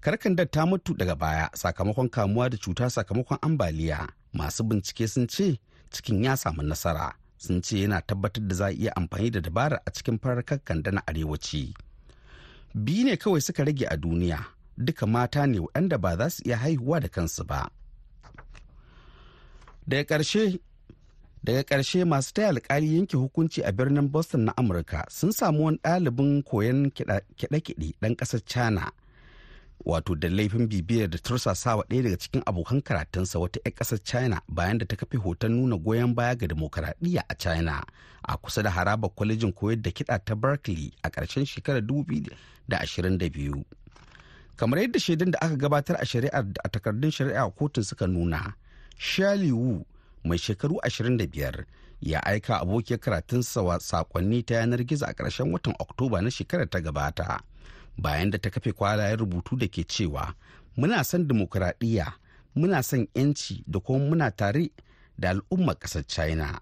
karkandar 0.00 0.46
ta 0.50 0.66
mutu 0.66 0.94
daga 0.94 1.14
baya 1.16 1.50
sakamakon 1.54 2.08
kamuwa 2.08 2.50
da 2.50 2.56
cuta 2.56 2.90
sakamakon 2.90 3.38
ambaliya 3.42 4.08
masu 4.34 4.64
bincike 4.64 5.08
sun 5.08 5.26
ce 5.28 5.58
cikin 5.90 6.24
ya 6.24 6.36
samu 6.36 6.62
nasara. 6.62 7.14
Sun 7.38 7.62
ce 7.62 7.78
yana 7.80 8.00
tabbatar 8.00 8.44
da 8.48 8.54
za 8.54 8.66
a 8.66 8.72
iya 8.72 8.92
amfani 8.96 9.30
da 9.30 9.40
dabarar 9.40 9.80
a 9.86 9.90
cikin 9.90 10.18
farar 10.18 10.42
kakkanda 10.44 10.90
na 10.90 11.02
arewaci. 11.06 11.74
Biyu 12.74 13.04
ne 13.04 13.16
kawai 13.16 13.40
suka 13.40 13.64
rage 13.64 13.86
a 13.86 13.96
duniya. 13.96 14.44
Duka 14.78 15.06
mata 15.06 15.46
ne 15.46 15.58
waɗanda 15.58 15.98
ba 16.00 16.16
za 16.16 16.30
su 16.30 16.42
iya 16.46 16.56
haihuwa 16.56 17.00
da 17.00 17.08
kansu 17.08 17.44
ba. 17.44 17.70
Daga 19.86 20.04
ƙarshe 20.16 20.58
daga 21.44 21.62
ƙarshe 21.62 22.04
masu 22.04 22.32
taya 22.34 22.48
alkali 22.48 22.96
yanke 22.96 23.16
hukunci 23.16 23.62
a 23.64 23.72
birnin 23.72 24.08
boston 24.08 24.44
na 24.44 24.52
amurka 24.56 25.04
sun 25.10 25.32
samu 25.32 25.64
wani 25.64 25.78
ɗalibin 25.78 26.42
koyon 26.42 26.90
kiɗe-kiɗe 26.90 27.94
ɗan 28.00 28.16
ƙasar 28.16 28.40
china. 28.46 28.92
Wato 29.84 30.14
da 30.14 30.28
laifin 30.28 30.66
bibiyar 30.68 31.08
da 31.10 31.18
tursasawa 31.18 31.84
ɗaya 31.88 32.02
daga 32.02 32.16
cikin 32.16 32.42
abokan 32.46 32.80
karatunsa 32.82 33.38
wata 33.38 33.60
'yan 33.64 33.74
ƙasar 33.74 33.98
china 34.04 34.40
bayan 34.48 34.78
da 34.78 34.86
ta 34.86 34.96
kafe 34.96 35.16
hoton 35.16 35.52
nuna 35.52 35.76
goyon 35.76 36.14
baya 36.14 36.34
ga 36.36 36.46
demokaradiyya 36.46 37.22
a 37.28 37.34
china 37.34 37.82
a 38.22 38.36
kusa 38.36 38.62
da 38.62 38.70
harabar 38.70 39.10
kwalejin 39.10 39.52
koyar 39.52 39.82
da 39.82 39.90
kiɗa 39.90 40.18
ta 40.24 40.34
berkeley 40.34 40.92
a 41.02 41.08
ƙarshen 41.10 41.44
shekarar 41.46 41.82
2022 41.82 43.64
kamar 44.56 44.78
yadda 44.80 44.98
shaidun 45.00 45.30
da 45.30 45.38
aka 45.40 45.56
gabatar 45.56 45.96
a 46.00 46.04
shari'ar 46.06 46.44
a 46.64 46.68
takardun 46.68 47.10
shari'a 47.10 47.50
kotun 47.50 47.84
suka 47.84 48.06
nuna 48.06 48.54
shali 48.98 49.52
wu 49.52 49.84
mai 50.24 50.38
shekaru 50.38 50.76
25 50.82 51.64
ya 52.00 52.20
aika 52.26 52.60
abokiyar 52.60 53.00
karatunsa 53.00 53.60
saƙonni 53.80 54.42
ta 54.44 54.54
yanar 54.54 54.84
gizo 54.84 55.06
a 55.06 55.12
ƙarshen 55.14 55.52
watan 55.52 55.74
oktoba 55.78 56.20
na 56.22 56.30
shekarar 56.30 56.66
ta 56.70 56.80
gabata. 56.80 57.40
Bayan 57.98 58.30
da 58.30 58.38
ta 58.38 58.50
kafe 58.50 58.72
kwalayen 58.72 59.18
rubutu 59.18 59.56
da 59.56 59.66
ke 59.68 59.84
cewa 59.84 60.34
muna 60.76 61.04
son 61.04 61.28
dimokuraɗiyya 61.28 62.12
muna 62.56 62.82
son 62.82 63.06
'yanci 63.14 63.64
da 63.66 63.80
kuma 63.80 63.98
muna 64.04 64.30
tare 64.30 64.70
da 65.18 65.30
al'ummar 65.30 65.76
ƙasar 65.78 66.06
china. 66.06 66.60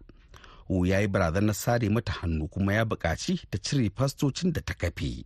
Wu 0.69 0.87
ya 0.87 1.01
yi 1.01 1.09
barazanar 1.09 1.55
sare 1.55 1.89
mata 1.89 2.13
hannu 2.13 2.49
kuma 2.49 2.73
ya 2.73 2.85
buƙaci 2.85 3.41
ta 3.51 3.59
cire 3.59 3.91
fastocin 3.97 4.53
da 4.53 4.61
ta 4.61 4.75
kafe. 4.75 5.25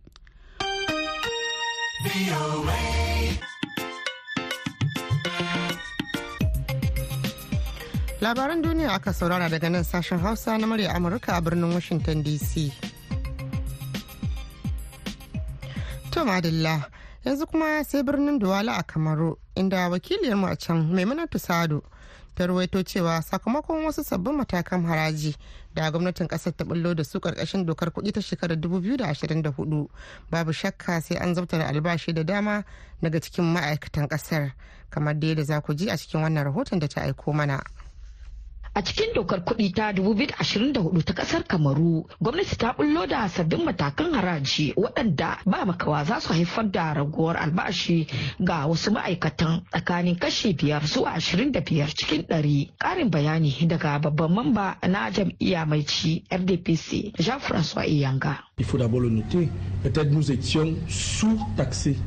Labaran 8.21 8.61
duniya 8.61 8.91
aka 8.93 9.13
saurara 9.13 9.49
daga 9.49 9.69
nan 9.69 9.83
sashen 9.83 10.19
hausa 10.19 10.57
na 10.57 10.67
murya 10.67 10.93
amurka 10.95 11.37
a 11.37 11.41
birnin 11.41 11.73
washington 11.73 12.23
dc 12.23 12.71
To 16.17 16.25
madalla 16.25 16.83
yanzu 17.25 17.45
kuma 17.47 17.83
sai 17.83 18.01
birnin 18.03 18.39
Duwala 18.39 18.73
a 18.79 18.83
Kamaru 18.83 19.37
inda 19.55 19.87
wakiliyarmu 19.89 20.47
a 20.51 20.55
can 20.55 20.89
Maimunatu 20.91 21.37
Sado 21.39 21.83
ta 22.35 22.45
ruwaito 22.47 22.83
cewa 22.83 23.21
sakamakon 23.21 23.85
wasu 23.85 24.03
sabbin 24.03 24.33
matakan 24.33 24.83
haraji 24.85 25.35
da 25.75 25.91
gwamnatin 25.91 26.27
ƙasar 26.27 26.53
ta 26.57 26.65
bullo 26.65 26.95
da 26.95 27.03
su 27.03 27.19
ƙarƙashin 27.19 27.65
dokar 27.65 27.91
kuɗi 27.91 28.11
ta 28.13 28.21
shekarar 28.21 28.57
2024 28.57 29.87
babu 30.31 30.51
shakka 30.53 31.01
sai 31.01 31.17
an 31.17 31.35
zabtar 31.35 31.61
albashi 31.61 32.13
da 32.13 32.23
dama 32.23 32.63
daga 33.01 33.19
cikin 33.19 33.45
ma'aikatan 33.53 34.07
ƙasar 34.07 34.51
kamar 34.89 35.19
da 35.19 35.43
za 35.43 35.61
ku 35.61 35.73
ji 35.75 35.87
a 35.89 35.97
cikin 35.97 36.21
wannan 36.21 36.43
rahoton 36.45 36.79
da 36.79 36.87
ta 36.87 37.01
aiko 37.01 37.31
mana. 37.33 37.61
A 38.77 38.81
cikin 38.85 39.09
dokar 39.17 39.41
kuɗi 39.41 39.73
ta 39.73 39.89
2024 39.91 41.01
ta 41.03 41.13
ƙasar 41.13 41.43
Kamaru, 41.47 42.05
gwamnati 42.21 42.57
ta 42.57 42.73
bullo 42.77 43.07
da 43.07 43.27
sabbin 43.27 43.65
matakan 43.65 44.13
haraji 44.13 44.73
waɗanda 44.77 45.37
ba 45.45 45.65
makawa 45.65 46.03
za 46.05 46.19
su 46.21 46.33
haifar 46.33 46.69
da 46.71 46.93
raguwar 46.93 47.37
albashi 47.37 48.05
ga 48.39 48.67
wasu 48.67 48.91
ma'aikatan 48.91 49.61
tsakanin 49.71 50.15
kashi 50.19 50.53
biyar 50.53 50.85
zuwa 50.85 51.09
ashirin 51.17 51.51
da 51.51 51.61
biyar 51.61 51.89
cikin 51.89 52.21
ɗari. 52.29 52.69
Ƙarin 52.77 53.09
bayani 53.09 53.67
daga 53.67 53.97
babban 53.99 54.31
mamba 54.33 54.77
na 54.87 55.09
jam'iyya 55.09 55.65
mai 55.65 55.81
ci 55.83 56.23
RDPC, 56.29 57.13
Jean-François 57.17 57.87
Iyanga. 57.89 58.37
Il 58.59 58.65
faut 58.65 58.77
d'abord 58.77 59.01
le 59.01 59.09
noter, 59.09 59.49
peut-être 59.81 60.11
nous 60.11 60.29
étions 60.31 60.75
sous-taxés 60.87 61.97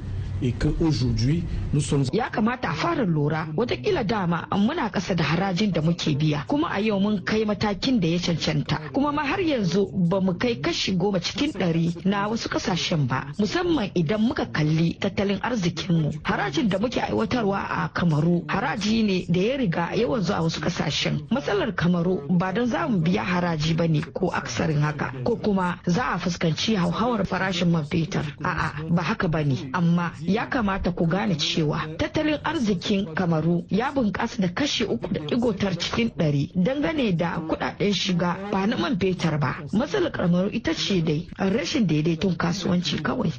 et 0.42 0.52
que 0.52 0.68
aujourd'hui 0.80 1.44
nous 1.72 1.80
sommes 1.80 2.04
ya 2.12 2.30
kamata 2.30 2.70
a 2.70 2.74
fara 2.74 3.04
lura 3.04 3.46
wataƙila 3.56 4.04
dama 4.06 4.46
muna 4.70 4.90
kasa 4.90 5.14
da 5.14 5.24
harajin 5.24 5.72
da 5.72 5.80
muke 5.82 6.14
biya. 6.16 6.44
Kuma 6.46 6.68
a 6.72 6.80
yau 6.80 7.00
mun 7.00 7.20
kai 7.24 7.44
matakin 7.44 7.98
da 8.00 8.06
ya 8.08 8.18
cancanta. 8.18 8.78
Kuma 8.92 9.12
ma 9.12 9.24
har 9.24 9.38
yanzu 9.40 9.90
ba 10.08 10.20
mu 10.20 10.34
kai 10.34 10.54
kashi 10.60 10.96
goma 10.96 11.18
cikin 11.18 11.50
ɗari 11.52 12.04
na 12.06 12.28
wasu 12.28 12.48
ƙasashen 12.48 13.06
ba. 13.08 13.26
Musamman 13.38 13.90
idan 13.94 14.20
muka 14.20 14.46
kalli 14.46 14.94
tattalin 15.00 15.40
arzikinmu. 15.42 16.12
Harajin 16.22 16.68
da 16.68 16.78
muke 16.78 17.00
aiwatarwa 17.00 17.58
a 17.58 17.88
kamaru 17.88 18.44
haraji 18.48 19.02
ne 19.04 19.26
da 19.28 19.40
ya 19.40 19.56
riga 19.56 19.88
yawan 19.96 20.20
zuwa 20.22 20.40
wasu 20.42 20.60
ƙasashen 20.60 21.26
matsalar 21.30 21.72
kamaru 21.74 22.26
ba 22.38 22.52
don 22.52 22.66
za 22.66 22.86
mu 22.88 22.98
biya 23.00 23.24
haraji 23.24 23.74
ba 23.76 23.88
ne 23.88 24.00
ko 24.02 24.28
aksarin 24.30 24.80
haka 24.80 25.12
ko 25.24 25.36
kuma 25.36 25.78
za 25.86 26.14
a 26.14 26.18
fuskanci 26.18 26.76
hauhawar 26.76 27.24
farashin 27.26 27.70
man 27.70 27.84
fetur. 27.84 28.22
A'a 28.44 28.86
ba 28.90 29.02
haka 29.02 29.28
ba 29.28 29.42
ne. 29.44 29.70
Amma 29.74 30.12
ya 30.34 30.46
kamata 30.46 30.92
ku 30.92 31.06
gane 31.06 31.34
cewa 31.36 31.86
tattalin 31.98 32.38
arzikin 32.44 33.14
kamaru 33.14 33.64
ya 33.70 33.92
bunƙasa 33.92 34.40
da 34.42 34.48
kashi 34.48 34.84
uku 34.84 35.08
da 35.12 35.20
igotar 35.36 35.76
cikin 35.78 36.10
ɗari. 36.16 36.50
Dangane 36.54 37.16
da 37.16 37.40
kuɗaɗen 37.48 37.92
shiga 37.92 38.36
ba 38.52 38.66
na 38.66 38.76
man 38.76 38.96
fetur 38.98 39.38
ba. 39.38 39.56
Matsalar 39.72 40.12
kamaru 40.12 40.50
ita 40.52 40.74
ce 40.74 41.02
dai 41.02 41.26
rashin 41.38 41.86
daidaiton 41.86 42.36
kasuwanci 42.36 43.02
kawai. 43.02 43.32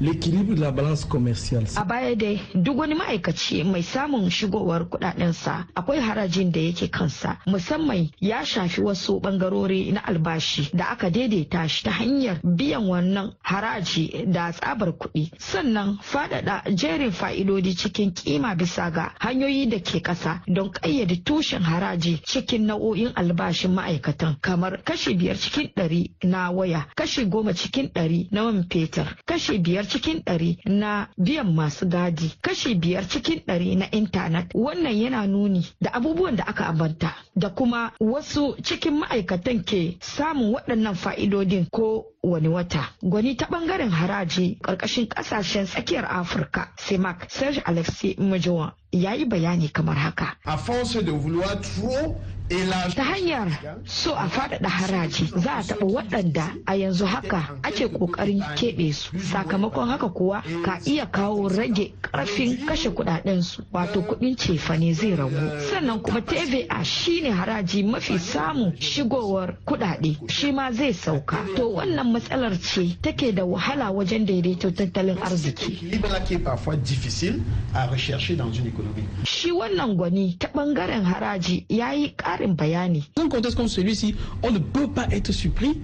L'équilibre 0.00 0.54
de 0.54 0.60
la 0.60 0.70
balance 0.70 1.04
commerciale. 1.04 1.64
A 1.76 1.84
baya 1.84 2.14
dai 2.14 2.40
duk 2.54 2.78
wani 2.78 2.94
ma'aikaci 2.94 3.64
mai 3.64 3.82
samun 3.82 4.30
shigowar 4.30 4.88
kudadensa 4.88 5.66
akwai 5.74 5.98
harajin 6.00 6.50
da 6.52 6.60
yake 6.60 6.88
kansa 6.88 7.36
musamman 7.46 8.08
ya 8.20 8.44
shafi 8.44 8.80
wasu 8.80 9.20
bangarori 9.20 9.92
na 9.92 10.04
albashi 10.04 10.70
da 10.74 10.88
aka 10.90 11.10
daidaita 11.10 11.68
shi 11.68 11.84
ta 11.84 11.90
hanyar 11.90 12.40
biyan 12.44 12.86
wannan 12.88 13.32
haraji 13.42 14.24
da 14.26 14.52
tsabar 14.52 14.92
kuɗi 14.92 15.30
sannan 15.38 15.98
faɗaɗa 16.02 16.62
jerin 16.74 17.10
fa'idodi 17.12 17.74
cikin 17.74 18.12
kima 18.14 18.54
bisa 18.54 18.90
ga 18.90 19.12
hanyoyi 19.18 19.66
da 19.68 19.78
ke 19.80 20.00
ƙasa 20.00 20.40
don 20.46 20.70
ƙayyade 20.70 21.24
tushen 21.24 21.62
haraji 21.62 22.20
cikin 22.24 22.66
nau'o'in 22.66 23.12
albashin 23.16 23.74
ma'aikatan 23.74 24.36
kamar 24.40 24.82
kashi 24.84 25.14
biyar 25.14 25.36
cikin 25.36 25.70
ɗari 25.76 26.10
na 26.24 26.50
waya 26.50 26.86
kashi 26.96 27.24
goma 27.26 27.52
cikin 27.54 27.88
ɗari 27.88 28.28
na 28.32 28.44
man 28.44 28.64
fetur 28.70 29.06
kashi 29.26 29.58
biyar 29.58 29.87
cikin 29.88 30.22
ɗari 30.24 30.58
na 30.66 31.08
biyan 31.18 31.54
masu 31.54 31.86
gadi 31.88 32.32
kashi 32.42 32.74
biyar 32.74 33.08
cikin 33.08 33.40
ɗari 33.46 33.76
na 33.76 33.86
intanet 33.90 34.46
wannan 34.54 34.92
yana 34.96 35.26
nuni 35.26 35.66
da 35.80 35.90
abubuwan 35.92 36.36
da 36.36 36.44
aka 36.46 36.64
ambanta 36.66 37.14
da 37.36 37.48
kuma 37.50 37.92
wasu 38.00 38.56
cikin 38.62 38.98
ma'aikatan 39.00 39.64
ke 39.64 39.96
samun 40.00 40.52
waɗannan 40.54 40.94
fa'idodin 40.94 41.66
ko 41.70 42.04
wani 42.22 42.48
wata. 42.48 42.90
Gwani 43.02 43.36
ta 43.36 43.46
ɓangaren 43.46 43.90
haraji 43.90 44.58
ƙarƙashin 44.62 45.06
ƙasashen 45.08 45.66
tsakiyar 45.66 46.04
Afirka, 46.04 46.68
CEMAC, 46.76 47.30
Serge 47.30 47.62
Alexis 47.64 48.16
Majowa 48.18 48.72
ya 48.92 49.12
yi 49.14 49.24
bayani 49.24 49.68
kamar 49.72 49.96
haka. 49.96 50.36
A 50.46 50.56
force 50.58 50.94
de 51.02 51.10
vouloir 51.12 51.60
trop 51.60 52.16
Ta 52.48 53.02
hanyar 53.04 53.48
so 53.84 54.14
a 54.14 54.26
faɗaɗa 54.28 54.68
haraji 54.68 55.26
za 55.36 55.52
a 55.56 55.62
taɓa 55.62 55.84
waɗanda 55.86 56.54
a 56.66 56.74
yanzu 56.76 57.04
haka 57.06 57.58
ake 57.62 57.86
ƙoƙarin 57.88 58.40
keɓe 58.56 58.92
su. 58.94 59.18
Sakamakon 59.18 59.88
haka 59.88 60.08
kuwa 60.08 60.42
ka 60.64 60.78
iya 60.86 61.06
kawo 61.06 61.48
rage 61.48 61.92
ƙarfin 62.02 62.64
kashe 62.66 62.88
kuɗaɗensu 62.90 63.60
wato 63.72 64.00
kuɗin 64.00 64.36
cefane 64.36 64.94
zai 64.94 65.14
ragu. 65.16 65.60
Sannan 65.70 66.00
kuma 66.00 66.20
TVA 66.22 66.82
shine 66.84 67.30
haraji 67.32 67.82
mafi 67.84 68.18
samun 68.18 68.72
shigowar 68.80 69.54
kuɗaɗe 69.66 70.30
shi 70.30 70.50
ma 70.52 70.72
zai 70.72 70.92
sauka. 70.92 71.44
To 71.56 71.68
wannan 71.76 72.12
matsalar 72.12 72.56
ce 72.58 72.96
take 73.02 73.32
da 73.34 73.42
wahala 73.44 73.92
wajen 73.92 74.24
daidaito 74.24 74.70
tattalin 74.72 75.18
arziki. 75.20 75.76
Shi 79.24 79.50
wannan 79.52 79.96
gwani 79.96 80.36
ta 80.38 80.48
ɓangaren 80.48 81.04
haraji 81.04 81.66
ya 81.68 81.92
yi 81.92 82.14
ƙarin 82.38 82.54
bayani. 82.54 83.04
Un 83.16 83.28
contexte 83.28 83.56
comme 83.56 83.68
celui-ci, 83.68 84.14
on 84.42 84.50
ne 84.50 84.58
peut 84.58 84.92
pas 84.92 85.08
être 85.10 85.32
surpris 85.32 85.82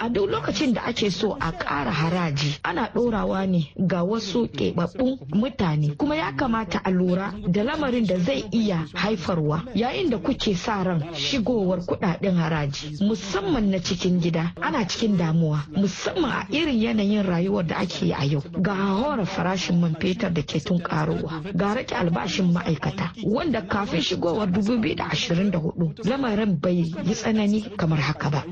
A 0.00 0.08
duk 0.08 0.30
lokacin 0.30 0.72
da 0.74 0.80
ake 0.84 1.10
so 1.10 1.36
a 1.40 1.52
ƙara 1.52 1.90
haraji 1.92 2.58
ana 2.64 2.88
ɗorawa 2.94 3.46
ne 3.48 3.70
ga 3.76 4.02
wasu 4.02 4.48
keɓaɓɓun 4.48 5.18
mutane. 5.34 5.96
Kuma 5.98 6.16
ya 6.16 6.32
kamata 6.32 6.80
a 6.84 6.90
lura 6.90 7.32
da 7.48 7.62
lamarin 7.62 8.06
da 8.06 8.18
zai 8.18 8.44
iya 8.52 8.86
haifarwa 8.94 9.62
yayin 9.74 10.10
da 10.10 10.18
kuke 10.18 10.54
sa 10.56 10.82
ran 10.82 11.00
shigowar 11.14 11.80
kuɗaɗen 11.86 12.34
haraji 12.36 12.96
musamman 13.04 13.70
na 13.70 13.78
cikin 13.78 14.18
gida. 14.20 14.52
Ana 14.62 14.84
cikin 14.88 15.16
damuwa 15.16 15.60
musamman 15.76 16.30
a 16.32 16.46
irin 16.50 16.80
yanayin 16.80 17.22
rayuwar 17.26 17.66
da 17.66 17.76
ake 17.78 18.06
yi 18.06 18.12
a 18.12 18.24
yau. 18.24 18.42
Ga 18.62 18.74
hawar 18.74 19.26
farashin 19.26 19.80
man 19.80 19.94
fetur 20.00 20.30
da 20.32 20.42
ke 20.42 20.58
tun 20.64 20.78
ƙaruwa 20.78 21.52
ga 21.54 21.74
rage 21.74 21.92
albashin 21.92 22.52
ma'aikata 22.52 23.12
wanda 23.24 23.60
kafin 23.62 24.00
shigowar 24.00 24.48
2024 24.48 26.04
lamarin 26.08 26.56
bai 26.60 26.72
yi 27.04 27.14
tsanani 27.14 27.76
kamar 27.76 27.98
haka 28.00 28.30
ba. 28.30 28.44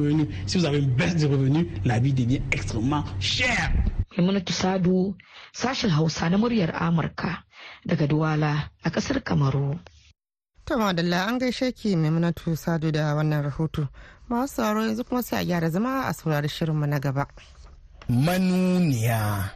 Revenus. 0.00 0.28
Si 0.46 0.58
vous 0.58 0.64
avez 0.66 0.78
une 0.78 0.90
baisse 0.90 1.16
de 1.16 1.26
revenus, 1.26 1.66
la 1.84 1.98
vie 1.98 2.12
devient 2.12 2.42
extrêmement 2.52 3.04
chère. 3.20 3.70
Maimunatu 4.16 4.52
Sadu, 4.52 5.14
sashen 5.52 5.90
Hausa 5.90 6.28
na 6.30 6.36
muryar 6.38 6.70
Amurka 6.74 7.44
daga 7.86 8.06
Duwala 8.06 8.70
a 8.84 8.90
ƙasar 8.90 9.20
Kamaru. 9.22 9.78
To 10.66 10.76
madalla 10.76 11.26
an 11.28 11.38
gaishe 11.38 11.72
ki 11.74 11.96
Maimunatu 11.96 12.56
Sadu 12.56 12.90
da 12.90 13.14
wannan 13.14 13.42
rahoto. 13.44 13.88
Masu 14.28 14.54
sauraro 14.54 14.82
yanzu 14.86 15.04
kuma 15.08 15.22
sai 15.22 15.42
a 15.42 15.44
gyara 15.44 15.70
zama 15.70 16.06
a 16.08 16.12
saurari 16.12 16.48
shirinmu 16.48 16.86
na 16.88 16.98
gaba. 16.98 17.26
Manuniya. 18.08 19.50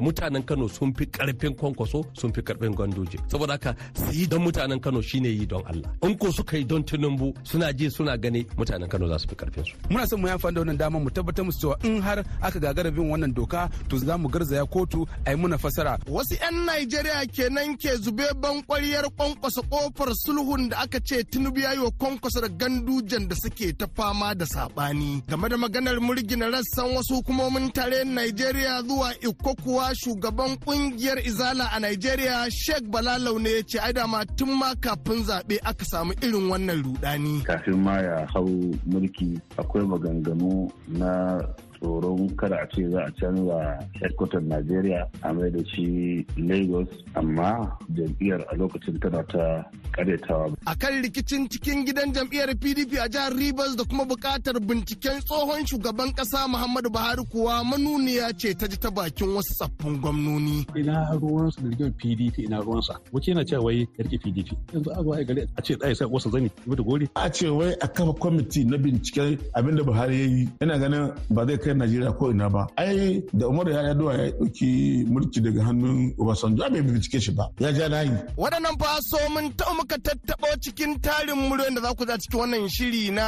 Da 0.00 0.06
mutanen 0.06 0.42
Kano 0.42 0.68
sun 0.68 0.92
fi 0.94 1.04
ƙarfin 1.06 1.54
kwankwaso 1.54 2.04
sun 2.14 2.32
fi 2.32 2.40
ƙarfin 2.42 2.74
gandoje 2.74 3.18
saboda 3.28 3.52
haka 3.52 3.76
su 3.94 4.12
yi 4.12 4.26
don 4.26 4.42
mutanen 4.42 4.80
Kano 4.80 5.00
shine 5.02 5.26
yi 5.28 5.46
don 5.46 5.62
Allah. 5.66 5.90
In 6.02 6.16
ko 6.16 6.30
suka 6.32 6.56
yi 6.56 6.64
don 6.64 6.82
Tinubu 6.82 7.34
suna 7.44 7.72
ji 7.72 7.90
suna 7.90 8.16
gani 8.16 8.44
mutanen 8.56 8.88
Kano 8.88 9.08
za 9.08 9.18
su 9.18 9.28
fi 9.28 9.34
ƙarfin 9.34 9.64
su. 9.66 9.74
Muna 9.90 10.06
son 10.08 10.20
mu 10.20 10.26
yi 10.28 10.32
amfani 10.32 10.54
da 10.54 10.60
wannan 10.62 10.78
damar 10.78 11.00
mu 11.02 11.10
tabbatar 11.10 11.44
musu 11.44 11.60
cewa 11.60 11.84
in 11.84 12.00
har 12.00 12.24
aka 12.42 12.58
gagara 12.58 12.90
bin 12.94 13.10
wannan 13.10 13.34
doka 13.34 13.68
to 13.88 13.98
za 13.98 14.16
mu 14.16 14.28
garzaya 14.28 14.64
kotu 14.66 15.06
a 15.26 15.30
yi 15.32 15.36
muna 15.36 15.58
fasara. 15.58 15.98
Wasu 16.08 16.34
'yan 16.40 16.64
Najeriya 16.64 17.26
kenan 17.32 17.76
ke 17.76 17.96
zube 18.00 18.24
ban 18.40 18.62
kwariyar 18.62 19.04
kwankwasa 19.16 19.60
ƙofar 19.68 20.14
sulhun 20.16 20.70
da 20.70 20.78
aka 20.82 21.00
ce 21.04 21.24
Tinubu 21.24 21.60
ya 21.60 21.72
yi 21.74 21.78
wa 21.80 21.90
kwankwasa 21.90 22.40
da 22.40 22.48
gandujan 22.48 23.28
da 23.28 23.36
suke 23.36 23.76
ta 23.76 23.86
fama 23.94 24.34
da 24.34 24.44
saɓani 24.46 25.22
game 25.28 25.48
da 25.48 25.56
maganar 25.56 26.00
murgina 26.00 26.48
rassan 26.50 26.96
wasu 26.96 27.14
hukumomin 27.20 27.70
tare 27.72 28.04
Najeriya 28.04 28.82
zuwa 28.82 29.12
Ikko 29.20 29.54
shugaban 29.94 30.56
ƙungiyar 30.60 31.18
Izala 31.26 31.68
a 31.72 31.80
Najeriya 31.80 32.50
Sheikh 32.50 32.90
Balalau 32.90 33.38
ne 33.40 33.50
ya 33.50 33.62
ce 33.66 33.78
ai 33.78 33.92
dama 33.92 34.24
tun 34.36 34.58
ma 34.58 34.74
kafin 34.74 35.24
zaɓe 35.24 35.58
aka 35.64 35.84
samu 35.84 36.12
irin 36.22 36.48
wannan 36.50 36.82
rudani. 36.82 37.42
Kafin 37.44 37.78
ma 37.82 38.00
ya 38.00 38.26
hau 38.34 38.46
mulki 38.86 39.40
akwai 39.58 39.84
maganganu 39.86 40.70
na 40.88 41.38
tsoron 41.80 42.28
kada 42.36 42.56
a 42.62 42.66
ce 42.72 42.88
za 42.90 43.00
a 43.06 43.10
canza 43.20 43.78
headquarter 44.00 44.40
Najeriya 44.40 45.06
a 45.22 45.32
mai 45.32 45.50
da 45.50 45.60
shi 45.72 46.24
Lagos 46.36 46.88
amma 47.14 47.76
jam'iyyar 47.96 48.40
a 48.52 48.56
lokacin 48.56 49.00
tana 49.00 49.22
ta 49.32 49.64
karyatawa. 49.92 50.54
A 50.66 50.74
kan 50.76 51.02
rikicin 51.02 51.48
cikin 51.48 51.84
gidan 51.86 52.12
jam'iyyar 52.14 52.54
PDP 52.60 52.92
a 53.00 53.08
jihar 53.08 53.32
Rivers 53.32 53.76
da 53.76 53.84
kuma 53.84 54.04
buƙatar 54.04 54.60
binciken 54.60 55.20
tsohon 55.24 55.66
shugaban 55.66 56.12
kasa 56.16 56.46
Muhammadu 56.48 56.90
Buhari 56.90 57.24
kuwa 57.32 57.64
manuniya 57.64 58.32
ce 58.38 58.54
ta 58.54 58.66
ji 58.66 58.76
ta 58.76 58.90
bakin 58.90 59.28
wasu 59.34 59.54
tsaffin 59.54 60.00
gwamnoni. 60.00 60.66
Ina 60.76 61.16
ruwansa 61.20 61.60
da 61.62 61.68
rigimar 61.68 61.92
PDP 61.96 62.38
ina 62.46 62.60
ruwansa. 62.60 62.94
Wace 63.12 63.30
yana 63.30 63.44
cewa 63.44 63.64
wai 63.64 63.88
yarki 63.98 64.18
PDP. 64.18 64.48
Yanzu 64.72 64.90
a 64.92 65.02
zo 65.02 65.12
a 65.12 65.24
gari 65.24 65.42
a 65.56 65.62
ce 65.62 65.74
ɗaya 65.74 65.94
sai 65.96 66.06
wasu 66.08 66.30
zani 66.30 66.50
da 66.66 66.82
gori. 66.82 67.08
A 67.16 67.30
ce 67.30 67.48
wai 67.48 67.72
a 67.80 67.88
kafa 67.88 68.12
kwamiti 68.12 68.64
na 68.64 68.76
binciken 68.76 69.38
abin 69.54 69.76
da 69.76 69.82
Buhari 69.82 70.20
ya 70.20 70.26
yi. 70.26 70.48
Ina 70.62 70.78
ganin 70.78 71.12
ba 71.30 71.46
zai 71.46 71.58
kai 71.58 71.69
Najeriya 71.78 72.12
ko 72.18 72.30
ina 72.30 72.48
ba. 72.50 72.66
Ai 72.76 73.22
da 73.32 73.46
Umar 73.48 73.68
ya 73.68 73.82
yaɗuwa 73.82 74.12
ya 74.18 74.30
ɗauki 74.38 75.04
mulki 75.08 75.40
daga 75.40 75.62
hannun 75.64 76.14
Obasanjo 76.18 76.62
bai 76.70 76.82
bincike 76.82 77.20
shi 77.20 77.32
ba. 77.32 77.44
Ya 77.58 77.72
ja 77.72 77.88
layi. 77.88 78.10
Waɗannan 78.36 78.76
fa 78.80 78.98
so 79.02 79.18
mun 79.30 79.52
ta 79.56 79.72
muka 79.76 79.96
tattaɓo 79.98 80.48
cikin 80.62 81.00
tarin 81.00 81.36
muryoyin 81.48 81.74
da 81.74 81.80
za 81.82 81.94
ku 81.94 82.04
za 82.06 82.18
cikin 82.18 82.40
wannan 82.40 82.68
shiri 82.68 83.10
na 83.10 83.26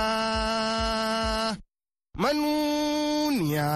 manuniya. 2.18 3.68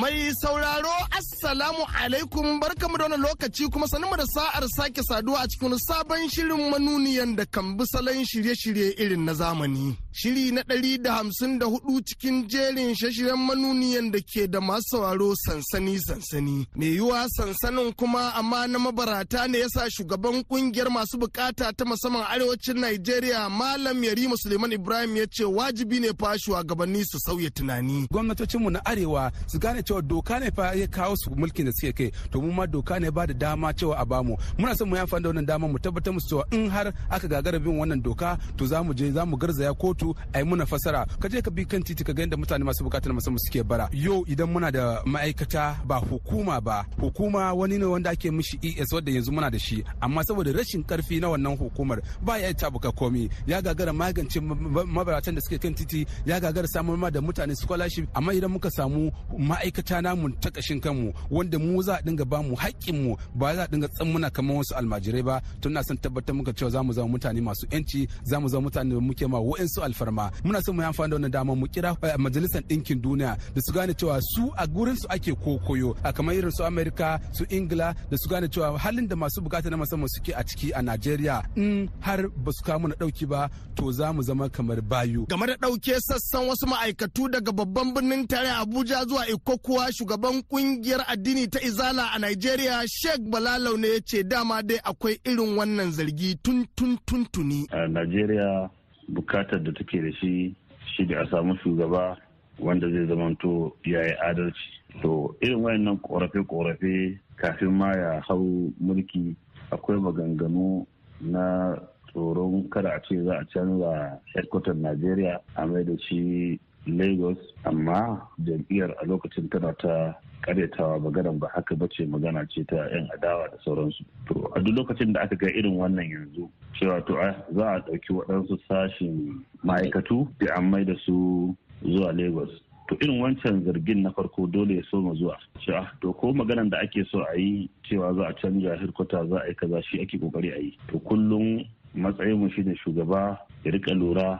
Mai 0.00 0.32
sauraro 0.40 0.92
Assalamu 1.18 1.84
alaikum 2.06 2.60
barkamu 2.60 2.98
da 2.98 3.04
wani 3.04 3.16
lokaci 3.16 3.68
kuma 3.68 3.88
sanin 3.88 4.16
da 4.16 4.26
sa'ar 4.26 4.64
sake 4.76 5.02
saduwa 5.02 5.40
a 5.42 5.46
cikin 5.48 5.74
sabon 5.78 6.28
shirin 6.30 6.70
manuniyan 6.70 7.34
da 7.36 7.44
kan 7.46 7.76
bi 7.76 7.84
salon 7.92 8.22
shirye-shirye 8.24 8.94
irin 9.02 9.24
na 9.26 9.34
zamani. 9.34 9.96
Shiri 10.12 10.52
na 10.52 10.62
ɗari 10.62 11.02
da 11.02 11.12
hamsin 11.16 11.58
da 11.58 11.66
huɗu 11.66 12.00
cikin 12.06 12.46
jerin 12.48 12.94
shashiren 12.94 13.36
manuniyan 13.46 14.12
da 14.12 14.18
ke 14.22 14.46
da 14.52 14.60
masu 14.60 14.82
sauraro 14.90 15.34
sansani-sansani. 15.44 16.66
Mai 16.76 16.86
yiwuwa 16.94 17.26
sansanin 17.36 17.92
kuma 17.98 18.32
amma 18.38 18.66
na 18.68 18.78
mabarata 18.78 19.48
ne 19.50 19.58
yasa 19.58 19.90
shugaban 19.90 20.44
ƙungiyar 20.48 20.88
masu 20.90 21.18
buƙata 21.18 21.72
ta 21.76 21.84
musamman 21.84 22.24
arewacin 22.30 22.76
Najeriya 22.78 23.50
Malam 23.50 23.98
Yarima 24.02 24.36
Suleiman 24.38 24.72
Ibrahim 24.72 25.16
ya 25.16 25.26
ce 25.26 25.44
wajibi 25.44 26.00
ne 26.00 26.12
fa 26.18 26.38
shugabanni 26.38 27.02
su 27.04 27.18
sauya 27.18 27.50
tunani. 27.50 28.06
Gwamnatocinmu 28.12 28.70
na 28.70 28.80
arewa 28.84 29.32
su 29.48 29.58
gane 29.58 29.82
cewa 29.82 30.02
doka 30.02 30.38
ne 30.38 30.50
fa 30.54 30.72
ya 30.74 30.86
kawo 30.86 31.14
su 31.16 31.30
mulkin 31.34 31.64
da 31.66 31.72
suke 31.72 31.95
kai 31.98 32.08
to 32.30 32.40
mu 32.42 32.52
ma 32.52 32.64
doka 32.66 32.94
ne 33.00 33.10
ba 33.10 33.26
da 33.26 33.34
dama 33.34 33.72
cewa 33.78 33.94
a 33.98 34.04
ba 34.10 34.18
mu 34.22 34.36
muna 34.58 34.72
son 34.78 34.88
mu 34.88 34.94
yi 34.96 35.00
amfani 35.02 35.22
da 35.24 35.28
wannan 35.30 35.46
dama 35.50 35.66
mu 35.68 35.78
tabbatar 35.78 36.12
musu 36.14 36.28
cewa 36.30 36.44
in 36.52 36.70
har 36.70 36.92
aka 37.10 37.26
gagara 37.32 37.58
bin 37.58 37.78
wannan 37.80 38.00
doka 38.06 38.38
to 38.56 38.66
za 38.66 38.82
mu 38.82 38.92
je 38.94 39.10
za 39.12 39.22
mu 39.26 39.36
garzaya 39.36 39.72
kotu 39.74 40.14
a 40.32 40.38
yi 40.38 40.44
muna 40.44 40.66
fasara 40.66 41.06
ka 41.20 41.28
je 41.28 41.40
ka 41.42 41.50
bi 41.50 41.64
kan 41.64 41.82
titi 41.82 42.04
ka 42.04 42.12
ga 42.12 42.22
yadda 42.22 42.36
mutane 42.36 42.64
masu 42.64 42.84
buƙatar 42.84 43.12
musamman 43.12 43.38
suke 43.38 43.62
bara. 43.66 43.88
Yau 43.92 44.24
idan 44.28 44.48
muna 44.52 44.70
da 44.72 45.02
ma'aikata 45.04 45.76
ba 45.86 45.96
hukuma 46.00 46.60
ba 46.60 46.84
hukuma 47.00 47.52
wani 47.54 47.78
ne 47.78 47.84
wanda 47.84 48.10
ake 48.10 48.30
mishi 48.30 48.58
es 48.62 48.92
wanda 48.92 49.10
yanzu 49.12 49.32
muna 49.32 49.50
da 49.50 49.58
shi. 49.58 49.82
Amma 50.00 50.22
saboda 50.24 50.52
rashin 50.52 50.84
ƙarfi 50.84 51.20
na 51.20 51.28
wannan 51.28 51.56
hukumar 51.58 52.00
ba 52.22 52.38
ya 52.38 52.52
tabuka 52.54 52.92
komi. 52.92 53.28
Ya 53.46 53.60
gagara 53.62 53.92
magance 53.92 54.40
mabaratan 54.40 55.34
da 55.34 55.40
suke 55.40 55.58
kan 55.60 55.74
titi 55.74 56.06
ya 56.26 56.40
gagara 56.40 56.66
samar 56.68 56.96
ma 56.96 57.10
da 57.10 57.20
mutane 57.20 57.54
scholarship. 57.56 58.08
Amma 58.14 58.32
idan 58.34 58.50
muka 58.50 58.70
samu 58.70 59.10
ma'aikata 59.38 60.02
namu 60.02 60.30
ta 60.40 60.50
kashin 60.50 60.80
kanmu 60.80 61.12
wanda 61.30 61.58
mu 61.58 61.82
za 61.86 61.94
a 61.98 62.02
dinga 62.02 62.24
ba 62.24 62.38
mu 62.42 62.54
haƙƙin 62.56 62.96
mu 63.04 63.16
ba 63.34 63.54
za 63.56 63.62
a 63.64 63.68
dinga 63.72 63.88
tsammuna 63.88 64.28
kamar 64.30 64.56
wasu 64.60 64.74
almajirai 64.78 65.22
ba. 65.24 65.40
Tun 65.60 65.72
na 65.72 65.82
son 65.82 65.96
tabbatar 65.96 66.34
muka 66.36 66.52
cewa 66.52 66.70
za 66.70 66.80
mu 66.82 66.92
zama 66.92 67.08
mutane 67.14 67.40
masu 67.40 67.66
yanci 67.70 68.08
za 68.28 68.36
mu 68.40 68.48
zama 68.48 68.68
mutane 68.70 68.90
da 68.94 69.00
muke 69.00 69.26
ma 69.28 69.38
wa'ansu 69.38 69.82
alfarma. 69.86 70.30
Muna 70.44 70.60
son 70.62 70.74
mu 70.76 70.82
yi 70.82 70.88
amfani 70.88 71.10
da 71.10 71.16
wannan 71.16 71.30
dama 71.32 71.54
mu 71.54 71.66
kira 71.66 71.96
majalisar 72.18 72.62
ɗinkin 72.62 73.00
duniya 73.00 73.36
da 73.54 73.60
su 73.64 73.72
gane 73.72 73.94
cewa 73.94 74.18
su 74.22 74.50
a 74.56 74.66
gurin 74.66 74.96
su 74.96 75.06
ake 75.08 75.32
kokoyo 75.34 75.94
a 76.02 76.12
kamar 76.12 76.34
irin 76.34 76.50
su 76.50 76.64
amerika 76.64 77.20
su 77.32 77.44
ingila 77.50 77.94
da 78.10 78.16
su 78.18 78.28
gane 78.28 78.48
cewa 78.48 78.78
halin 78.78 79.08
da 79.08 79.16
masu 79.16 79.40
buƙata 79.40 79.70
na 79.70 79.76
musamman 79.76 80.08
suke 80.08 80.32
a 80.36 80.42
ciki 80.44 80.72
a 80.74 80.82
najeriya 80.82 81.42
in 81.56 81.88
har 82.00 82.28
ba 82.28 82.52
su 82.52 82.64
kawo 82.64 82.78
mana 82.80 82.94
ɗauki 82.94 83.26
ba 83.28 83.48
to 83.74 83.92
za 83.92 84.12
mu 84.12 84.22
zama 84.22 84.48
kamar 84.48 84.80
bayu. 84.80 85.26
Game 85.28 85.46
da 85.46 85.54
ɗauke 85.56 85.94
sassan 86.00 86.48
wasu 86.48 86.66
ma'aikatu 86.66 87.28
daga 87.30 87.52
babban 87.52 87.92
birnin 87.94 88.26
tare 88.26 88.48
abuja 88.50 89.04
zuwa 89.04 89.26
ikokuwa 89.28 89.92
shugaban 89.92 90.42
ƙungiyar 90.50 91.04
addini 91.08 91.48
ta 91.50 91.58
izala 91.66 92.04
a 92.14 92.18
nigeria 92.18 92.82
sheikh 92.88 93.20
balalau 93.30 93.76
ne 93.76 93.88
ya 93.88 94.00
ce 94.04 94.22
dama 94.22 94.62
dai 94.62 94.78
akwai 94.84 95.18
irin 95.24 95.56
wannan 95.58 95.90
zargi 95.92 96.36
tun 96.42 96.66
tun 96.76 96.98
tun 97.06 97.26
tuni. 97.32 97.66
A 97.72 97.88
najeriya 97.88 98.70
buƙatar 99.12 99.62
da 99.64 99.72
take 99.72 100.00
da 100.02 100.10
shi 100.20 100.54
shi 100.96 101.04
da 101.06 101.20
a 101.22 101.26
samu 101.30 101.54
shugaba 101.64 102.16
wanda 102.58 102.88
zai 102.90 103.06
zamanto 103.06 103.72
ya 103.84 104.00
yi 104.02 104.12
adalci. 104.28 104.68
To 105.02 105.36
irin 105.42 105.62
wayannan 105.62 105.98
korafe-korafe 106.00 107.18
kafin 107.36 107.72
ma 107.72 107.92
ya 107.92 108.20
hau 108.28 108.72
mulki 108.80 109.36
akwai 109.70 109.98
maganganu 109.98 110.86
na 111.20 111.76
tsoron 112.12 112.68
kada 112.70 112.90
a 112.94 113.00
ce 113.08 113.22
za 113.24 113.34
a 113.38 113.44
canza 113.52 114.20
headquarter 114.34 114.74
Najeriya 114.74 115.40
a 115.56 115.66
mai 115.66 115.84
da 115.84 115.92
shi 116.08 116.58
Lagos 116.86 117.38
amma 117.64 118.22
jam'iyyar 118.38 118.94
a 119.02 119.06
lokacin 119.06 119.50
tana 119.50 119.74
ta 119.78 120.14
karyatawa 120.46 121.00
maganan 121.00 121.38
ba 121.38 121.48
haka 121.54 121.74
bace 121.74 122.06
magana 122.06 122.46
ce 122.48 122.62
ta 122.64 122.76
'yan 122.90 123.08
adawa 123.14 123.50
da 123.50 123.58
sauransu. 123.64 124.04
To 124.28 124.46
a 124.54 124.60
duk 124.62 124.76
lokacin 124.76 125.12
da 125.12 125.20
aka 125.26 125.34
ga 125.36 125.46
irin 125.50 125.74
wannan 125.76 126.06
yanzu 126.06 126.46
cewa 126.78 127.02
to 127.06 127.14
za 127.54 127.66
a 127.66 127.80
ɗauki 127.82 128.10
waɗansu 128.14 128.54
sashin 128.68 129.42
ma'aikatu 129.64 130.28
da 130.38 130.54
an 130.56 130.70
mai 130.70 130.84
da 130.84 130.94
su 131.04 131.56
zuwa 131.82 132.12
Lagos. 132.14 132.50
To 132.88 132.94
irin 133.02 133.18
wancan 133.20 133.64
zargin 133.66 134.02
na 134.06 134.10
farko 134.14 134.46
dole 134.46 134.76
ya 134.78 134.82
soma 134.90 135.14
zuwa. 135.18 135.34
Cewa 135.66 135.90
to 136.00 136.12
ko 136.14 136.30
maganan 136.32 136.70
da 136.70 136.78
ake 136.86 137.02
so 137.10 137.18
a 137.26 137.34
yi 137.36 137.68
cewa 137.90 138.14
za 138.14 138.28
a 138.30 138.34
canja 138.38 138.78
hirkota 138.78 139.26
za 139.28 139.38
a 139.42 139.48
yi 139.50 139.54
kaza 139.54 139.82
shi 139.82 140.00
ake 140.06 140.18
ƙoƙari 140.22 140.54
a 140.54 140.58
yi. 140.62 140.78
To 140.94 141.00
kullum 141.02 141.66
matsayin 141.98 142.38
mu 142.38 142.48
shine 142.54 142.76
shugaba 142.78 143.38
ya 143.64 143.72
riƙa 143.74 143.98
lura 143.98 144.38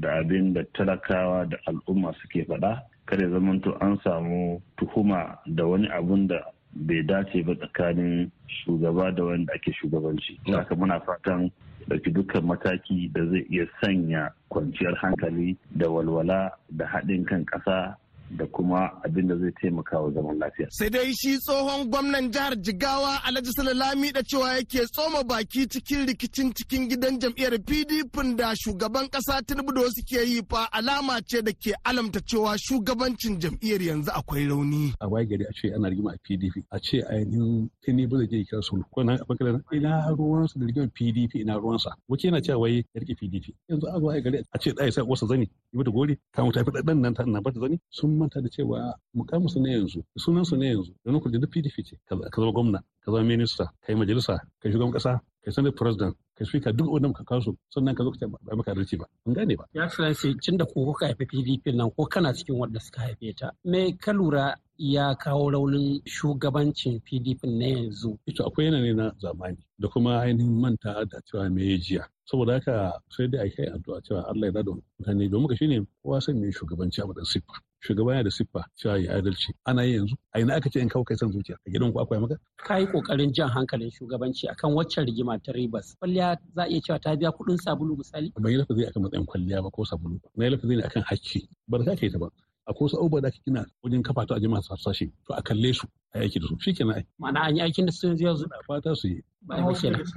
da 0.00 0.18
abin 0.20 0.52
da 0.54 0.62
talakawa 0.74 1.46
da 1.48 1.56
al'umma 1.66 2.12
suke 2.22 2.44
faɗa 2.48 2.82
kada 3.06 3.28
zamanto 3.30 3.76
an 3.80 3.98
samu 4.04 4.60
tuhuma 4.76 5.38
da 5.46 5.66
wani 5.66 5.88
abun 5.88 6.26
da 6.28 6.40
bai 6.74 7.02
dace 7.02 7.42
ba 7.44 7.54
tsakanin 7.54 8.30
shugaba 8.48 9.10
da 9.14 9.24
wanda 9.24 9.52
ake 9.54 9.72
shugabanci. 9.72 10.38
Haka 10.50 10.74
muna 10.74 11.00
fatan 11.00 11.50
ɗauki 11.88 12.10
dukkan 12.12 12.44
mataki 12.44 13.08
da 13.12 13.24
zai 13.26 13.46
iya 13.50 13.66
sanya 13.80 14.30
kwanciyar 14.48 14.94
hankali 14.96 15.56
da 15.76 15.88
walwala 15.90 16.50
da 16.70 16.86
haɗin 16.86 17.24
kan 17.24 17.44
ƙasa 17.44 17.96
da 18.30 18.46
kuma 18.46 18.90
abin 19.04 19.28
da 19.28 19.36
zai 19.36 19.52
taimaka 19.52 20.00
wa 20.00 20.10
zaman 20.10 20.38
lafiya. 20.38 20.68
Sai 20.70 20.88
dai 20.90 21.12
shi 21.14 21.38
tsohon 21.38 21.88
gwamnan 21.90 22.30
jihar 22.32 22.54
Jigawa 22.56 23.22
Alhaji 23.24 23.50
Salalami 23.52 24.12
da 24.12 24.22
cewa 24.22 24.56
yake 24.56 24.86
tsoma 24.86 25.22
baki 25.24 25.66
cikin 25.68 26.06
rikicin 26.06 26.52
cikin 26.54 26.88
gidan 26.88 27.18
jam'iyyar 27.20 27.58
PDP 27.58 28.36
da 28.36 28.54
shugaban 28.56 29.08
kasa 29.10 29.42
Tinubu 29.42 29.72
da 29.74 29.80
wasu 29.82 30.02
ke 30.04 30.20
yi 30.26 30.42
fa 30.48 30.68
alama 30.72 31.20
ce 31.22 31.42
da 31.42 31.52
ke 31.52 31.74
alamta 31.84 32.20
cewa 32.20 32.56
shugabancin 32.58 33.38
jam'iyyar 33.40 33.80
yanzu 33.82 34.10
akwai 34.10 34.48
rauni. 34.48 34.92
A 35.00 35.08
waye 35.08 35.26
gari 35.26 35.44
a 35.48 35.52
ce 35.52 35.72
ana 35.74 35.88
rigima 35.90 36.12
a 36.14 36.18
PDP 36.18 36.64
a 36.70 36.78
ce 36.80 37.02
ainihin 37.10 37.68
Tinubu 37.84 38.18
da 38.18 38.26
je 38.26 38.44
kira 38.44 38.62
sulhu 38.62 38.84
ko 38.90 39.02
nan 39.02 39.18
a 39.20 39.24
ɓangaren 39.24 39.62
ina 39.72 40.08
ruwansa 40.10 40.58
da 40.58 40.66
rigimar 40.66 40.88
PDP 40.90 41.34
ina 41.40 41.54
ruwansa 41.58 41.90
wace 42.08 42.24
yana 42.26 42.40
cewa 42.40 42.58
wai 42.60 42.84
ya 42.94 43.00
riƙe 43.00 43.14
PDP 43.20 43.54
yanzu 43.68 43.86
a 43.86 43.98
waye 43.98 44.20
gari 44.22 44.42
a 44.52 44.58
ce 44.58 44.70
ɗaya 44.72 44.92
sai 44.92 45.04
wasa 45.04 45.26
zani 45.26 45.44
yi 45.72 45.78
mata 45.78 45.90
gori 45.90 46.18
kamun 46.32 46.52
tafi 46.52 46.70
ɗan 46.70 47.00
nan 47.00 47.14
ta 47.14 47.24
bata 47.40 47.60
zani 47.60 47.78
sun 47.90 48.18
manta 48.24 48.40
da 48.40 48.48
cewa 48.48 48.94
mukamin 49.14 49.48
su 49.48 49.60
ne 49.60 49.70
yanzu 49.72 50.00
sunan 50.16 50.44
su 50.44 50.56
ne 50.56 50.66
yanzu 50.72 50.92
don 51.04 51.20
ku 51.20 51.28
da 51.30 51.46
PDP 51.46 51.76
ce. 51.84 51.96
Ka 52.08 52.16
zama 52.40 52.52
gwamna 52.52 52.78
ka 53.04 53.12
zama 53.12 53.24
minista 53.24 53.64
ka 53.84 53.92
yi 53.92 53.98
majalisa 53.98 54.40
ka 54.60 54.66
shugaban 54.70 54.92
kasa 54.92 55.20
ka 55.44 55.50
sanar 55.52 55.72
president 55.76 56.16
ka 56.36 56.44
speaker 56.44 56.72
duk 56.72 56.88
wanda 56.90 57.08
muka 57.08 57.24
kawo 57.24 57.40
su 57.40 57.52
sannan 57.68 57.94
ka 57.94 58.02
zo 58.04 58.10
ka 58.10 58.26
ba 58.26 58.56
maka 58.56 58.72
adalci 58.72 58.96
ba. 58.96 59.04
An 59.26 59.32
gane 59.36 59.54
ba. 59.56 59.64
Ya 59.74 59.84
excellency 59.84 60.34
cin 60.40 60.56
da 60.56 60.64
ko 60.64 60.84
kuka 60.88 61.06
haifi 61.06 61.26
PDP 61.26 61.74
nan 61.76 61.90
ko 61.90 62.06
kana 62.06 62.32
cikin 62.32 62.56
wanda 62.56 62.80
suka 62.80 63.00
haife 63.04 63.36
ta? 63.36 63.50
Me 63.64 63.92
ka 63.92 64.12
lura 64.12 64.56
ya 64.78 65.14
kawo 65.14 65.50
raunin 65.52 66.00
shugabancin 66.06 67.00
PDP 67.04 67.44
na 67.44 67.66
yanzu? 67.66 68.18
Ito 68.26 68.46
akwai 68.46 68.66
yanayi 68.66 68.94
na 68.96 69.12
zamani 69.20 69.58
da 69.78 69.88
kuma 69.88 70.20
ainihin 70.20 70.60
manta 70.60 71.04
da 71.04 71.20
cewa 71.28 71.50
me 71.52 71.78
jiya. 71.78 72.08
Saboda 72.24 72.52
haka 72.54 72.92
sai 73.10 73.26
dai 73.28 73.46
a 73.46 73.50
kai 73.50 73.66
addu'a 73.68 74.00
cewa 74.00 74.24
Allah 74.26 74.46
ya 74.46 74.52
dada 74.52 74.72
mutane 74.72 75.28
domin 75.30 75.48
ka 75.48 75.54
shine 75.54 75.86
kowa 76.02 76.20
san 76.20 76.40
me 76.40 76.50
shugabanci 76.50 77.02
a 77.02 77.06
madan 77.06 77.24
siffa 77.24 77.60
shugaba 77.86 78.12
yana 78.12 78.24
da 78.24 78.30
siffa 78.30 78.64
cewa 78.76 78.98
ya 78.98 79.14
adalci. 79.16 79.52
Ana 79.64 79.82
yi 79.82 79.94
yanzu. 79.96 80.16
A 80.32 80.40
ina 80.40 80.54
aka 80.56 80.70
ce 80.70 80.80
in 80.80 80.88
kawo 80.88 81.04
kai 81.04 81.16
san 81.16 81.30
zuciya? 81.32 81.56
A 81.66 81.70
gidan 81.70 81.92
ku 81.92 82.00
akwai 82.00 82.20
maka? 82.20 82.36
Ka 82.56 82.76
yi 82.78 82.86
ƙoƙarin 82.86 83.32
jan 83.32 83.48
hankalin 83.50 83.90
shugabanci 83.90 84.48
akan 84.48 84.74
waccan 84.74 85.06
rigima 85.06 85.38
ta 85.42 85.52
ribas. 85.52 85.94
Kwalliya 86.00 86.38
za 86.54 86.62
a 86.62 86.66
iya 86.68 86.80
cewa 86.80 86.98
ta 87.00 87.16
biya 87.16 87.30
kuɗin 87.32 87.58
sabulu 87.60 87.96
misali? 87.96 88.32
Ban 88.40 88.52
yi 88.52 88.58
lafazi 88.58 88.86
akan 88.88 89.02
matsayin 89.02 89.26
kwalliya 89.26 89.62
ba 89.62 89.70
ko 89.70 89.84
sabulu 89.84 90.20
na 90.36 90.44
yi 90.44 90.50
lafazi 90.50 90.76
ne 90.76 90.82
akan 90.82 91.02
hakki. 91.02 91.48
Ba 91.68 91.78
da 91.78 91.94
ka 91.96 92.06
yi 92.06 92.10
ta 92.12 92.18
ba. 92.18 92.28
Akwai 92.66 92.84
wasu 92.88 92.96
abubuwa 92.96 93.20
da 93.22 93.28
ake 93.28 93.40
gina 93.44 93.66
wajen 93.84 94.02
kafa 94.02 94.26
ta 94.26 94.34
a 94.34 94.40
jama'a 94.40 94.62
sassashi 94.64 95.12
to 95.26 95.34
a 95.36 95.42
kalle 95.42 95.72
su 95.74 95.86
a 96.14 96.18
yaki 96.24 96.40
da 96.40 96.46
su. 96.48 96.56
Shikenan 96.56 96.96
ai. 96.96 97.04
Ma'ana 97.20 97.40
an 97.48 97.56
yi 97.56 97.62
aikin 97.62 97.84
da 97.86 97.92
su 97.92 98.08
yanzu 98.08 98.48
fata 98.66 98.96
su 98.96 99.08
yi. 99.08 99.22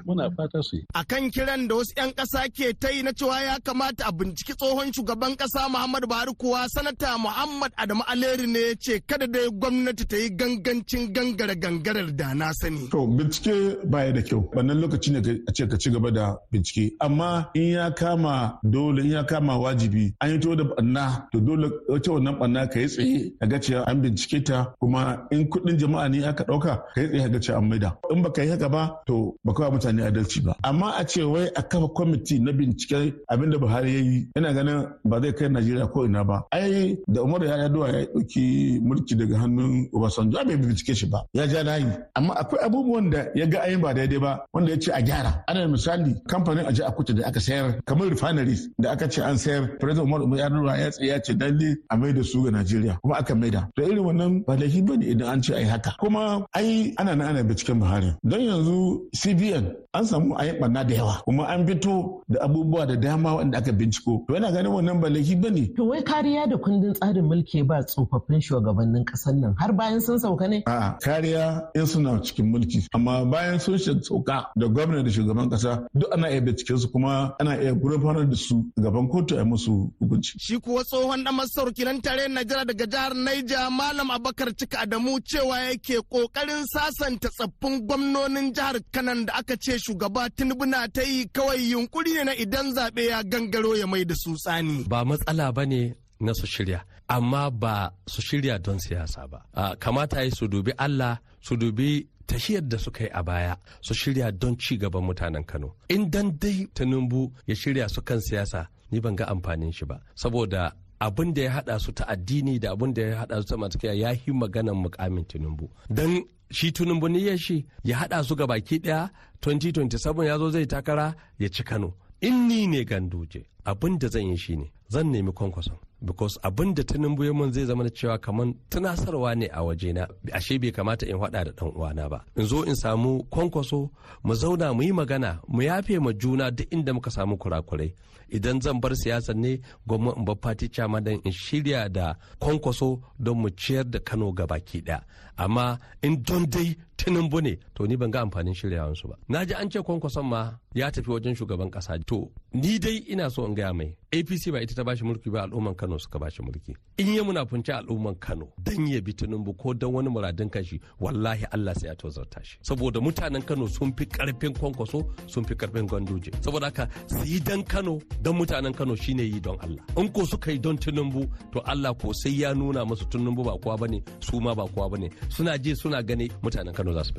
Muna 0.05 0.29
fata 0.31 0.63
su 0.63 0.75
yi. 0.77 0.85
A 0.93 1.03
kan 1.03 1.29
kiran 1.31 1.67
da 1.67 1.75
wasu 1.75 1.93
'yan 1.97 2.11
ƙasa 2.15 2.47
ke 2.53 2.73
ta 2.79 2.89
yi 2.89 3.03
na 3.03 3.11
cewa 3.11 3.41
ya 3.43 3.57
kamata 3.59 4.05
a 4.07 4.11
binciki 4.11 4.53
tsohon 4.55 4.91
shugaban 4.93 5.35
ƙasa 5.35 5.67
Muhammadu 5.69 6.07
Buhari 6.07 6.33
kuwa 6.37 6.67
sanata 6.69 7.17
Muhammad 7.19 7.71
Adamu 7.77 8.03
Aleri 8.07 8.47
ne 8.47 8.59
ya 8.59 8.75
ce 8.79 8.99
kada 9.05 9.27
dai 9.27 9.47
gwamnati 9.51 10.07
ta 10.07 10.15
yi 10.17 10.29
gangancin 10.29 11.11
gangara 11.13 11.55
gangarar 11.55 12.15
da 12.15 12.33
na 12.33 12.51
sani. 12.53 12.87
To 12.89 13.07
bincike 13.07 13.83
baya 13.89 14.13
da 14.13 14.21
kyau. 14.21 14.47
Wannan 14.55 14.79
lokaci 14.81 15.11
ne 15.11 15.19
a 15.47 15.51
ce 15.51 15.67
ka 15.67 15.77
ci 15.77 15.89
gaba 15.91 16.11
da 16.11 16.35
bincike. 16.51 16.93
Amma 17.01 17.49
in 17.53 17.71
ya 17.73 17.91
kama 17.91 18.59
dole 18.63 18.99
in 19.03 19.11
ya 19.11 19.23
kama 19.23 19.53
wajibi 19.59 20.13
an 20.21 20.31
yi 20.31 20.39
to 20.39 20.55
da 20.55 20.63
banna 20.63 21.27
to 21.31 21.39
dole 21.41 21.69
wace 21.89 22.07
wannan 22.07 22.39
banna 22.39 22.67
ka 22.71 22.79
yi 22.79 22.87
tsaye 22.87 23.31
a 23.41 23.47
ga 23.47 23.57
cewa 23.59 23.83
an 23.87 24.01
bincike 24.01 24.45
ta 24.45 24.73
kuma 24.79 25.27
in 25.31 25.47
kuɗin 25.49 25.77
jama'a 25.79 26.09
ne 26.09 26.23
aka 26.25 26.43
ɗauka 26.43 26.73
ka 26.95 27.01
yi 27.01 27.07
tsaye 27.07 27.25
a 27.25 27.29
ga 27.29 27.39
cewa 27.39 27.57
an 27.57 27.69
maida. 27.69 27.97
In 28.09 28.23
baka 28.23 28.43
yi 28.43 28.49
haka 28.51 28.69
ba 28.69 28.83
to 29.05 29.16
ba 29.45 29.53
kawai 29.53 29.71
mutane 29.71 30.01
adalci 30.03 30.39
ba. 30.45 30.55
Amma 30.63 30.89
a 30.97 31.03
ce 31.05 31.21
wai 31.23 31.47
a 31.55 31.61
kafa 31.63 31.87
kwamiti 31.95 32.39
na 32.39 32.51
binciken 32.51 33.13
abin 33.31 33.49
da 33.51 33.57
buhari 33.57 33.93
ya 33.95 33.99
yi 34.01 34.27
yana 34.35 34.53
ganin 34.53 34.87
ba 35.05 35.21
zai 35.21 35.33
kai 35.33 35.49
najeriya 35.49 35.87
ko 35.91 36.05
ina 36.05 36.23
ba. 36.23 36.43
Ai 36.51 36.97
da 37.07 37.21
umar 37.23 37.43
ya 37.43 37.57
yaɗuwa 37.57 37.87
ya 37.89 38.05
ɗauki 38.13 38.79
mulki 38.81 39.15
daga 39.15 39.37
hannun 39.39 39.89
obasanjo 39.93 40.37
bai 40.45 40.57
bincike 40.57 40.95
shi 40.95 41.05
ba 41.05 41.23
ya 41.33 41.47
ja 41.47 41.63
layi. 41.63 41.85
Amma 42.15 42.33
akwai 42.35 42.61
abubuwan 42.65 43.09
da 43.09 43.25
ya 43.35 43.45
ga 43.45 43.61
ayin 43.63 43.81
ba 43.81 43.93
daidai 43.93 44.19
ba 44.19 44.45
wanda 44.53 44.71
ya 44.71 44.79
ce 44.79 44.91
a 44.91 45.01
gyara. 45.01 45.43
Ana 45.47 45.67
misali 45.67 46.15
kamfanin 46.27 46.65
aje 46.65 46.83
a 46.83 46.91
kuta 46.91 47.13
da 47.13 47.27
aka 47.27 47.39
sayar 47.39 47.79
kamar 47.85 48.09
refineries 48.09 48.69
da 48.79 48.91
aka 48.91 49.09
ce 49.09 49.19
an 49.21 49.37
sayar 49.37 49.77
president 49.79 50.07
umar 50.07 50.21
umar 50.21 50.39
yaɗuwa 50.39 50.77
ya 50.79 50.89
tsaya 50.91 51.21
ce 51.21 51.33
dalle 51.33 51.75
a 51.89 51.97
mai 51.97 52.13
da 52.13 52.23
su 52.23 52.43
ga 52.43 52.51
najeriya 52.51 52.99
kuma 53.01 53.15
aka 53.17 53.35
maida. 53.35 53.69
Da 53.75 53.83
irin 53.83 53.99
wannan 54.05 54.43
ba 54.45 54.55
laifi 54.55 54.81
ba 54.81 54.95
ne 54.97 55.05
idan 55.05 55.27
an 55.29 55.41
ce 55.43 55.53
ai 55.55 55.63
haka. 55.65 55.95
Kuma 55.99 56.45
ai 56.53 56.93
ana 56.97 57.15
na 57.15 57.29
ana 57.29 57.43
binciken 57.43 57.79
buhari. 57.79 58.13
Don 58.23 58.41
yanzu 58.41 59.06
cbn 59.15 59.75
an 59.93 60.05
samu 60.05 60.35
a 60.37 60.45
yi 60.45 60.53
barna 60.59 60.83
da 60.87 60.95
yawa 60.95 61.21
kuma 61.25 61.43
an 61.47 61.65
fito 61.67 62.21
da 62.29 62.41
abubuwa 62.41 62.85
da 62.87 62.95
dama 62.95 63.35
wanda 63.35 63.57
aka 63.57 63.71
binciko. 63.71 64.25
To 64.27 64.33
yana 64.33 64.51
ganin 64.51 64.71
wannan 64.71 65.01
ba 65.01 65.09
laifi 65.09 65.35
ba 65.41 65.49
ne 65.49 65.67
to 65.75 65.85
wai 65.85 66.01
kariya 66.03 66.47
da 66.49 66.57
kundin 66.57 66.93
tsarin 66.93 67.25
mulki 67.25 67.63
ba 67.65 67.83
tsofaffin 67.83 68.41
shugabannin 68.41 69.05
ƙasar 69.05 69.33
nan 69.35 69.55
har 69.57 69.71
bayan 69.73 70.01
sun 70.01 70.19
sauka 70.19 70.47
ne? 70.47 70.63
A'a 70.67 70.97
kariya 70.99 71.69
in 71.75 71.85
suna 71.85 72.19
cikin 72.21 72.45
mulki 72.51 72.87
amma 72.93 73.25
bayan 73.25 73.59
sun 73.59 73.77
sauka 73.77 74.47
da 74.55 74.67
gwamnati 74.67 75.03
da 75.05 75.11
shugaban 75.11 75.49
kasa 75.49 75.87
duk 75.95 76.13
ana 76.13 76.29
iya 76.29 76.41
binciken 76.41 76.77
su 76.77 76.87
kuma 76.91 77.33
ana 77.39 77.55
iya 77.61 77.73
gurfanar 77.73 78.29
da 78.29 78.35
su 78.35 78.65
gaban 78.77 79.07
kotu 79.09 79.37
a 79.39 79.45
musu 79.45 79.91
hukunci. 79.99 80.37
Shi 80.39 80.59
kuwa 80.59 80.83
tsohon 80.83 81.23
dan 81.23 81.35
masar 81.35 81.71
kiran 81.73 82.01
tare 82.01 82.27
Najeriya 82.27 82.65
daga 82.65 82.85
jihar 82.85 83.13
Niger 83.15 83.69
Malam 83.71 84.09
Abakar 84.11 84.53
Cika 84.55 84.79
Adamu 84.85 85.19
cewa 85.23 85.57
yake 85.59 85.97
ƙoƙarin 86.11 86.65
sasanta 86.73 87.29
tsaffin 87.29 87.87
gwamnonin 87.87 88.53
jihar 88.53 88.75
kanan 88.93 89.25
da 89.27 89.33
aka 89.39 89.55
ce 89.63 89.73
shugaba 89.79 90.29
tinubu 90.35 90.65
na 90.65 90.87
ta 90.95 91.01
yi 91.03 91.25
kawai 91.35 91.71
yunkuri 91.71 92.11
ne 92.17 92.23
na 92.23 92.33
idan 92.43 92.67
zaɓe 92.75 93.01
ya 93.11 93.23
gangaro 93.31 93.71
ya 93.81 93.87
mai 93.87 94.03
da 94.09 94.15
su 94.21 94.31
tsani. 94.35 94.83
ba 94.91 94.99
matsala 95.09 95.45
ba 95.55 95.63
ne 95.65 95.81
na 96.19 96.31
su 96.39 96.45
shirya 96.47 96.79
amma 97.07 97.51
ba 97.51 97.91
su 98.07 98.21
shirya 98.21 98.55
don 98.65 98.79
siyasa 98.79 99.21
ba. 99.31 99.39
Kamata 99.79 100.23
yi 100.25 100.31
su 100.37 100.47
dubi 100.47 100.71
allah 100.77 101.19
su 101.41 101.55
dubi 101.55 102.07
tashiyar 102.27 102.63
da 102.67 102.77
suka 102.77 103.03
yi 103.03 103.09
a 103.13 103.21
baya 103.23 103.55
su 103.81 103.93
shirya 103.93 104.31
don 104.31 104.57
ci 104.57 104.77
gaban 104.77 105.03
mutanen 105.07 105.45
kano. 105.45 105.69
In 105.89 106.09
dan 106.13 106.37
dai 106.41 106.67
tinubu 106.75 107.31
ya 107.47 107.55
shirya 107.55 107.85
su 107.89 108.01
kan 108.01 108.19
siyasa 108.19 108.67
ni 108.91 108.99
ban 108.99 109.15
ga 109.15 109.25
amfanin 109.33 109.71
shi 109.73 109.85
ba. 109.85 109.97
Saboda 110.15 110.73
abin 110.99 111.33
da 111.33 111.41
ya 111.41 111.51
hada 111.51 111.79
su 111.79 111.91
ta 111.91 112.03
addini 112.07 112.59
da 112.59 112.71
abin 112.73 112.93
da 112.93 113.01
ya 113.01 113.15
hada 113.21 113.35
su 113.41 113.45
ta 113.49 113.55
matakiya 113.57 113.93
ya 113.93 114.09
yi 114.11 114.31
maganan 114.33 114.75
mukamin 114.75 115.25
tinubu. 115.25 115.69
Don 115.89 116.23
shi 116.51 116.71
tinubu 116.71 117.07
ne 117.09 117.19
ya 117.23 117.37
shi 117.37 117.65
ya 117.83 117.97
hada 117.97 118.23
su 118.23 118.35
ga 118.35 118.47
baki 118.47 118.79
ɗaya 118.79 119.09
2027 119.41 120.25
ya 120.25 120.37
zo 120.37 120.49
zai 120.49 120.65
takara 120.67 121.15
ya 121.39 121.49
ci 121.49 121.63
kano. 121.63 121.93
In 122.21 122.47
ni 122.47 122.67
ne 122.67 122.83
ganduje 122.83 123.45
abin 123.65 123.97
da 123.99 124.07
zan 124.07 124.27
yi 124.29 124.37
shi 124.37 124.55
ne 124.55 124.71
zan 124.89 125.11
nemi 125.11 125.31
kwankwason. 125.31 125.77
Because 126.03 126.37
abin 126.43 126.73
da 126.73 126.83
tinubu 126.83 127.23
ya 127.23 127.33
mun 127.33 127.51
zai 127.51 127.65
zama 127.65 127.83
da 127.83 127.89
cewa 127.89 128.17
kamar 128.17 128.53
tunasarwa 128.69 129.35
ne 129.35 129.47
a 129.51 129.63
wajena. 129.63 130.07
Ashe 130.33 130.57
bai 130.59 130.71
kamata 130.71 131.07
in 131.07 131.17
hada 131.19 131.43
da 131.45 131.51
dan 131.51 131.71
uwana 131.75 132.09
ba. 132.09 132.23
In 132.35 132.45
zo 132.45 132.63
in 132.63 132.75
samu 132.75 133.23
kwankwaso 133.29 133.89
mu 134.23 134.33
zauna 134.35 134.73
mu 134.73 134.83
yi 134.83 134.91
magana 134.91 135.39
mu 135.47 135.61
yafe 135.61 135.99
ma 135.99 136.13
juna 136.13 136.51
duk 136.51 136.67
inda 136.71 136.93
muka 136.93 137.09
samu 137.11 137.37
kurakurai. 137.37 137.93
Idan 138.29 138.61
zan 138.61 138.79
bar 138.81 138.91
siyasa 138.95 139.33
ne 139.33 139.59
gwamma 139.87 140.13
in 140.17 140.25
bar 140.25 140.35
fati 140.41 140.69
chama 140.69 141.01
dan 141.01 141.19
in 141.23 141.31
shirya 141.31 141.89
da 141.91 142.15
kwankwaso 142.39 143.01
don 143.19 143.37
mu 143.41 143.49
ciyar 143.49 143.85
da 143.85 143.99
kano 143.99 144.31
ga 144.31 144.45
baki 144.45 144.81
ɗaya 144.81 145.01
amma 145.37 145.79
in 146.03 146.21
don 146.23 146.45
dai 146.49 146.75
tinubu 146.97 147.41
ne 147.41 147.57
to 147.75 147.85
ni 147.87 147.95
ban 147.95 148.11
ga 148.11 148.21
amfanin 148.21 148.53
shiryawansu 148.53 149.07
ba. 149.07 149.15
Na 149.29 149.45
ji 149.45 149.53
an 149.53 149.69
ce 149.69 149.79
kwankwason 149.81 150.25
ma 150.25 150.57
ya 150.73 150.91
tafi 150.91 151.09
wajen 151.11 151.35
shugaban 151.35 151.69
kasa 151.71 151.97
to 151.99 152.29
ni 152.53 152.79
dai 152.79 152.97
ina 153.07 153.29
so 153.29 153.45
in 153.45 153.53
gaya 153.55 153.73
mai 153.73 153.95
apc 154.11 154.51
ba 154.51 154.61
ita 154.61 154.73
ta 154.75 154.83
bashi 154.83 155.03
mulki 155.03 155.29
ba 155.29 155.43
al'umman 155.45 155.75
kano 155.75 155.97
suka 155.99 156.17
bashi 156.19 156.41
mulki. 156.41 156.75
In 156.97 157.13
ya 157.13 157.23
munafunci 157.23 157.71
al'umman 157.71 158.15
kano 158.19 158.49
dan 158.63 158.87
ya 158.87 158.99
bi 159.01 159.13
tinubu 159.13 159.53
ko 159.53 159.73
dan 159.73 159.93
wani 159.93 160.09
muradin 160.09 160.49
kashi 160.49 160.79
wallahi 160.99 161.45
allah 161.51 161.73
sai 161.75 161.87
ya 161.89 161.95
tozarta 161.95 162.43
shi. 162.43 162.57
Saboda 162.61 162.99
mutanen 162.99 163.45
kano 163.45 163.67
sun 163.67 163.93
fi 163.95 164.05
ƙarfin 164.05 164.57
kwankwaso 164.57 165.05
sun 165.27 165.43
fi 165.45 165.53
ƙarfin 165.55 165.87
ganduje 165.87 166.31
saboda 166.41 166.65
haka 166.65 166.89
su 167.07 167.23
yi 167.25 167.39
dan 167.39 167.63
kano 167.63 167.99
dan 168.21 168.33
mutanen 168.35 168.73
kano 168.75 168.95
shine 168.95 169.19
yi 169.21 169.39
don 169.39 169.57
allah. 169.61 169.83
In 169.97 170.09
ko 170.09 170.25
suka 170.25 170.51
yi 170.51 170.57
don 170.57 170.77
tinubu 170.77 171.29
to 171.51 171.59
allah 171.61 171.93
ko 171.93 172.11
sai 172.13 172.29
ya 172.41 172.53
nuna 172.53 172.85
musu 172.85 173.05
tinubu 173.05 173.43
ba 173.45 173.53
kowa 173.57 173.77
ba 173.77 173.87
ne 173.87 174.01
su 174.19 174.39
ma 174.41 174.55
ba 174.55 174.65
kowa 174.67 174.89
ba 174.89 174.97
ne. 174.97 175.09
Suna 175.29 175.57
je 175.57 175.75
suna 175.75 176.01
gani 176.03 176.29
mutanen 176.41 176.73
kano 176.73 176.86
za 176.93 177.03
su 177.03 177.13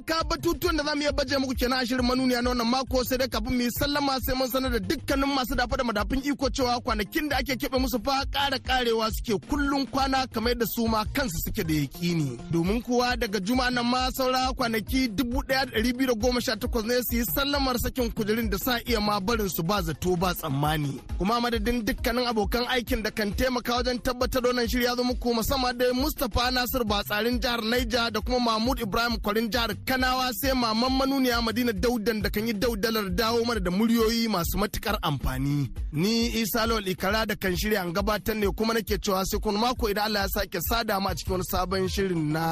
iyaka 0.00 0.24
batutuwan 0.24 0.76
da 0.76 0.84
za 0.84 0.94
mu 0.94 1.02
iya 1.02 1.12
baje 1.12 1.38
muku 1.38 1.54
kenan 1.54 1.78
a 1.80 1.86
shirin 1.86 2.06
manuniya 2.06 2.42
na 2.42 2.50
wannan 2.50 2.66
mako 2.66 3.04
sai 3.04 3.18
dai 3.18 3.28
kafin 3.28 3.54
mu 3.56 3.62
yi 3.62 3.70
sallama 3.70 4.16
sai 4.24 4.34
mun 4.34 4.48
sanar 4.48 4.70
da 4.72 4.78
dukkanin 4.78 5.28
masu 5.34 5.54
dafa 5.54 5.76
da 5.76 5.84
madafin 5.84 6.22
iko 6.24 6.48
cewa 6.50 6.80
kwanakin 6.80 7.28
da 7.28 7.36
ake 7.38 7.54
keɓe 7.60 7.78
musu 7.78 7.98
fa 8.04 8.24
ƙara 8.32 8.58
ƙarewa 8.58 9.10
suke 9.12 9.46
kullun 9.48 9.86
kwana 9.86 10.26
kamar 10.32 10.54
da 10.54 10.66
su 10.66 10.86
ma 10.88 11.04
kansu 11.04 11.36
suke 11.44 11.64
da 11.66 11.74
yaƙini. 11.74 12.38
Domin 12.50 12.82
kuwa 12.82 13.16
daga 13.16 13.40
juma'a 13.40 13.70
nan 13.70 13.86
ma 13.86 14.10
saura 14.10 14.52
kwanaki 14.56 15.08
dubu 15.08 15.42
ɗaya 15.42 15.66
da 15.66 15.72
ɗari 15.78 15.92
biyu 15.96 16.06
da 16.08 16.14
goma 16.14 16.40
sha 16.40 16.56
takwas 16.56 16.84
ne 16.84 16.94
su 17.02 17.16
yi 17.16 17.24
sallamar 17.24 17.76
sakin 17.78 18.10
kujerun 18.10 18.50
da 18.50 18.58
sa 18.58 18.78
iya 18.86 19.00
ma 19.00 19.20
barin 19.20 19.48
su 19.48 19.62
ba 19.62 19.82
zato 19.82 20.16
ba 20.16 20.34
tsammani. 20.34 21.00
Kuma 21.18 21.40
madadin 21.40 21.84
dukkanin 21.84 22.26
abokan 22.26 22.64
aikin 22.68 23.02
da 23.02 23.10
kan 23.10 23.32
taimaka 23.32 23.76
wajen 23.76 23.98
tabbatar 24.00 24.42
wannan 24.42 24.68
shirya 24.68 24.96
zo 24.96 25.04
muku 25.04 25.34
musamman 25.34 25.76
da 25.78 25.92
mustapha 25.92 26.50
nasir 26.50 26.84
batsarin 26.84 27.40
jihar 27.40 27.60
naija 27.62 28.10
da 28.10 28.20
kuma 28.20 28.38
mahmud 28.40 28.80
ibrahim 28.80 29.16
kwarin 29.20 29.50
jihar 29.50 29.70
kanawa 29.90 30.26
sai 30.40 30.52
maman 30.62 30.92
manuniya 30.98 31.36
madina 31.46 31.72
daudan 31.84 32.18
da 32.24 32.28
kan 32.34 32.46
yi 32.48 32.52
daudalar 32.62 33.06
dawo 33.18 33.40
mana 33.48 33.60
da 33.66 33.70
muryoyi 33.78 34.22
masu 34.34 34.54
matuƙar 34.60 34.96
amfani. 35.08 35.58
Ni 36.00 36.12
isa 36.40 36.60
lawal 36.68 36.86
ikara 36.92 37.20
da 37.28 37.34
kan 37.42 37.54
shirya 37.60 37.80
an 37.82 37.92
gabatar 37.96 38.36
ne 38.40 38.46
kuma 38.58 38.72
nake 38.74 38.96
cewa 39.04 39.20
sai 39.28 39.38
kun 39.44 39.56
mako 39.62 39.84
idan 39.90 40.04
allah 40.06 40.22
ya 40.22 40.28
sake 40.36 40.58
sada 40.68 40.94
mu 41.02 41.08
a 41.08 41.14
cikin 41.18 41.32
wani 41.34 41.44
sabon 41.50 41.84
shirin 41.94 42.24
na 42.34 42.46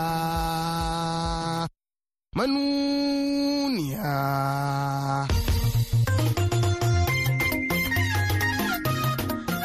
manuniya. 2.36 4.14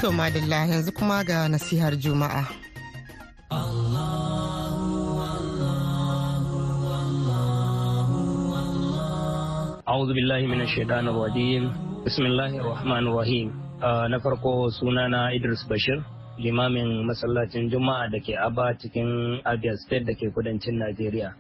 To 0.02 0.08
madalla 0.18 0.60
yanzu 0.70 0.92
kuma 0.98 1.18
ga 1.28 1.38
nasihar 1.52 1.94
juma'a. 2.04 2.44
أعوذ 9.93 10.11
بالله 10.17 10.41
من 10.49 10.61
الشيطان 10.64 11.05
الرجيم 11.12 11.62
بسم 12.07 12.23
الله 12.27 12.53
الرحمن 12.62 13.05
الرحيم 13.12 13.49
na 14.11 14.19
farko 14.21 14.71
sunana 14.73 15.31
Idris 15.37 15.62
Bashir 15.69 16.01
limamin 16.41 17.05
masallacin 17.05 17.69
Juma'a 17.71 18.09
da 18.11 18.19
ke 18.19 18.33
Aba 18.35 18.75
cikin 18.81 19.38
Abia 19.45 19.77
State 19.85 20.07
da 20.09 20.14
ke 20.17 20.33
kudancin 20.35 20.81
Najeriya. 20.81 21.31